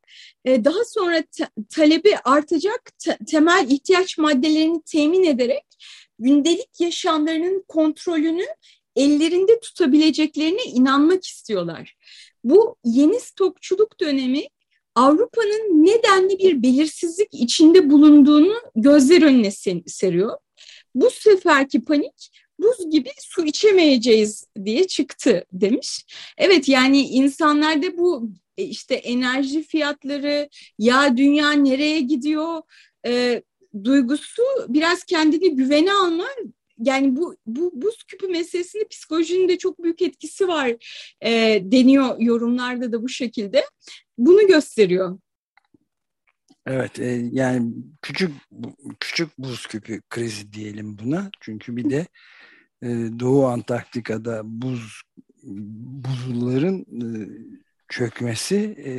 e, 0.46 0.66
daha 0.66 0.86
sonra 0.86 1.24
talebi 1.70 2.18
artacak 2.24 3.00
te 3.00 3.18
temel 3.28 3.68
ihtiyaç 3.70 4.18
maddelerini 4.18 4.82
temin 4.86 5.24
ederek 5.24 5.64
gündelik 6.20 6.80
yaşamlarının 6.80 7.64
kontrolünü 7.68 8.46
ellerinde 8.96 9.60
tutabileceklerine 9.60 10.64
inanmak 10.64 11.26
istiyorlar. 11.26 11.96
Bu 12.44 12.76
yeni 12.84 13.20
stokçuluk 13.20 14.00
dönemi 14.00 14.44
Avrupa'nın 14.96 15.86
nedenli 15.86 16.40
bir 16.40 16.64
belirsizlik 16.64 17.34
içinde 17.34 17.90
bulunduğunu 17.90 18.54
gözler 18.76 19.22
önüne 19.22 19.52
seriyor. 19.88 20.38
Bu 20.96 21.10
seferki 21.10 21.84
panik 21.84 22.32
buz 22.60 22.92
gibi 22.92 23.10
su 23.20 23.46
içemeyeceğiz 23.46 24.48
diye 24.66 24.88
çıktı 24.88 25.46
demiş. 25.52 26.06
Evet 26.38 26.70
yani 26.70 27.02
insanlarda 27.02 27.98
bu 27.98 28.30
e, 28.58 28.64
işte 28.64 28.96
enerji 28.96 29.64
fiyatları 29.64 30.50
ya 30.80 31.18
dünya 31.18 31.52
nereye 31.52 32.00
gidiyor 32.00 32.62
e, 33.06 33.44
duygusu 33.84 34.44
biraz 34.68 35.04
kendini 35.04 35.56
güvene 35.56 35.94
alma 35.94 36.28
yani 36.80 37.16
bu, 37.16 37.36
bu 37.46 37.72
buz 37.74 38.04
küpü 38.04 38.28
meselesinde 38.28 38.88
psikolojinin 38.88 39.50
de 39.50 39.58
çok 39.58 39.84
büyük 39.84 40.02
etkisi 40.02 40.48
var 40.48 40.72
e, 41.22 41.62
deniyor 41.64 42.20
yorumlarda 42.20 42.92
da 42.92 43.04
bu 43.04 43.10
şekilde. 43.10 43.64
Bunu 44.18 44.48
gösteriyor. 44.48 45.20
Evet 46.66 47.00
e, 47.00 47.30
yani 47.32 47.74
küçük 48.02 48.32
küçük 49.00 49.38
buz 49.38 49.68
küpü 49.68 50.02
krizi 50.10 50.54
diyelim 50.54 50.98
buna. 50.98 51.32
Çünkü 51.42 51.76
bir 51.76 51.90
de 51.90 52.08
e, 52.82 52.88
Doğu 53.20 53.48
Antarktika'da 53.48 54.42
buz 54.46 55.02
buzulların 55.44 56.80
e, 56.80 57.08
çökmesi 57.90 58.56
e, 58.86 58.94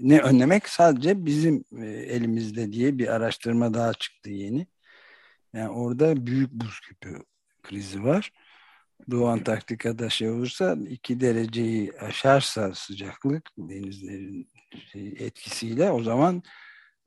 ne 0.00 0.20
önlemek 0.20 0.68
sadece 0.68 1.24
bizim 1.26 1.64
e, 1.82 1.86
elimizde 1.86 2.72
diye 2.72 2.98
bir 2.98 3.08
araştırma 3.08 3.74
daha 3.74 3.94
çıktı 3.94 4.30
yeni. 4.30 4.66
Yani 5.54 5.68
orada 5.68 6.26
büyük 6.26 6.52
buz 6.52 6.80
küpü 6.80 7.22
krizi 7.62 8.04
var. 8.04 8.32
Doğu 9.10 9.28
Antarktika'da 9.28 10.10
şey 10.10 10.30
olursa 10.30 10.76
iki 10.88 11.20
dereceyi 11.20 11.92
aşarsa 12.00 12.74
sıcaklık 12.74 13.50
denizlerin 13.58 14.48
şey, 14.92 15.08
etkisiyle 15.18 15.90
o 15.90 16.02
zaman 16.02 16.42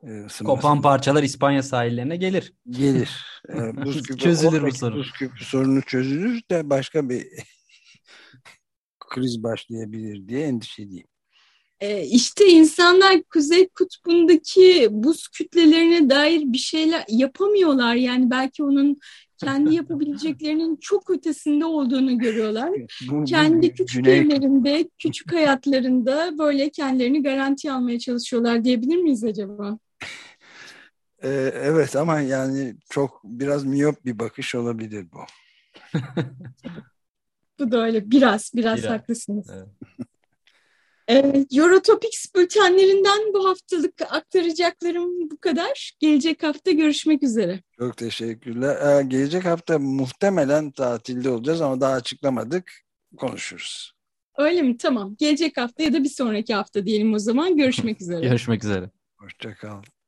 ısınması. 0.04 0.44
Kopan 0.44 0.82
parçalar 0.82 1.24
İspanya 1.24 1.64
sahillerine 1.64 2.16
gelir. 2.16 2.54
Gelir. 2.70 3.42
buz 3.86 4.04
küpü, 4.04 4.20
Çözülür 4.20 4.62
bu 4.62 4.72
sorun. 4.72 5.00
Buz 5.00 5.12
küpü 5.12 5.46
sorunu 5.46 5.82
çözülür 5.82 6.42
de 6.52 6.70
başka 6.70 7.10
bir 7.10 7.28
kriz 9.00 9.44
başlayabilir 9.44 10.28
diye 10.28 10.42
endişeliyim. 10.48 11.08
E, 11.80 12.06
işte 12.06 12.46
insanlar 12.48 13.24
Kuzey 13.24 13.68
Kutbu'ndaki 13.68 14.88
buz 14.92 15.28
kütlelerine 15.28 16.10
dair 16.10 16.42
bir 16.54 16.58
şeyler 16.58 17.06
yapamıyorlar. 17.10 17.96
Yani 17.96 18.30
belki 18.30 18.64
onun 18.64 18.98
kendi 19.38 19.76
yapabileceklerinin 19.76 20.76
çok 20.76 21.10
ötesinde 21.10 21.66
olduğunu 21.66 22.18
görüyorlar. 22.18 22.72
Bu, 23.10 23.24
kendi 23.24 23.74
küçük 23.74 24.06
güney... 24.06 24.20
evlerinde, 24.20 24.90
küçük 25.00 25.34
hayatlarında 25.34 26.38
böyle 26.38 26.70
kendilerini 26.70 27.24
garanti 27.24 27.72
almaya 27.72 28.00
çalışıyorlar 28.00 28.64
diyebilir 28.64 28.98
miyiz 28.98 29.24
acaba? 29.24 29.80
Ee, 31.24 31.52
evet 31.56 31.96
ama 31.96 32.20
yani 32.20 32.76
çok 32.90 33.22
biraz 33.24 33.64
miyop 33.64 34.06
bir 34.06 34.20
bakış 34.20 34.56
olabilir 34.56 35.08
bu. 35.14 35.20
bu 37.60 37.72
da 37.72 37.86
öyle 37.86 38.12
biraz 38.12 38.52
biraz, 38.56 38.78
biraz. 38.78 38.92
haklısınız. 38.92 39.48
Evet. 39.54 39.68
Evet, 41.08 41.48
Eurotopics 41.54 42.36
bültenlerinden 42.36 43.34
bu 43.34 43.50
haftalık 43.50 43.94
aktaracaklarım 44.10 45.30
bu 45.32 45.38
kadar. 45.38 45.92
Gelecek 46.00 46.44
hafta 46.44 46.72
görüşmek 46.72 47.24
üzere. 47.24 47.60
Çok 47.78 47.98
teşekkürler. 47.98 49.00
Ee, 49.00 49.04
gelecek 49.04 49.46
hafta 49.46 49.80
muhtemelen 49.80 50.72
tatilde 50.72 51.30
olacağız 51.30 51.62
ama 51.62 51.82
daha 51.82 51.94
açıklamadık. 51.94 52.72
Konuşuruz. 53.18 53.94
Öyle 54.38 54.62
mi? 54.62 54.78
Tamam. 54.78 55.16
Gelecek 55.20 55.58
hafta 55.58 55.84
ya 55.84 55.94
da 55.94 56.04
bir 56.04 56.10
sonraki 56.10 56.54
hafta 56.54 56.86
diyelim 56.86 57.14
o 57.14 57.20
zaman. 57.20 57.58
Görüşmek 57.58 58.02
üzere. 58.02 58.28
Görüşmek 58.28 58.64
üzere. 58.64 58.90
Hoşçakal. 59.18 59.82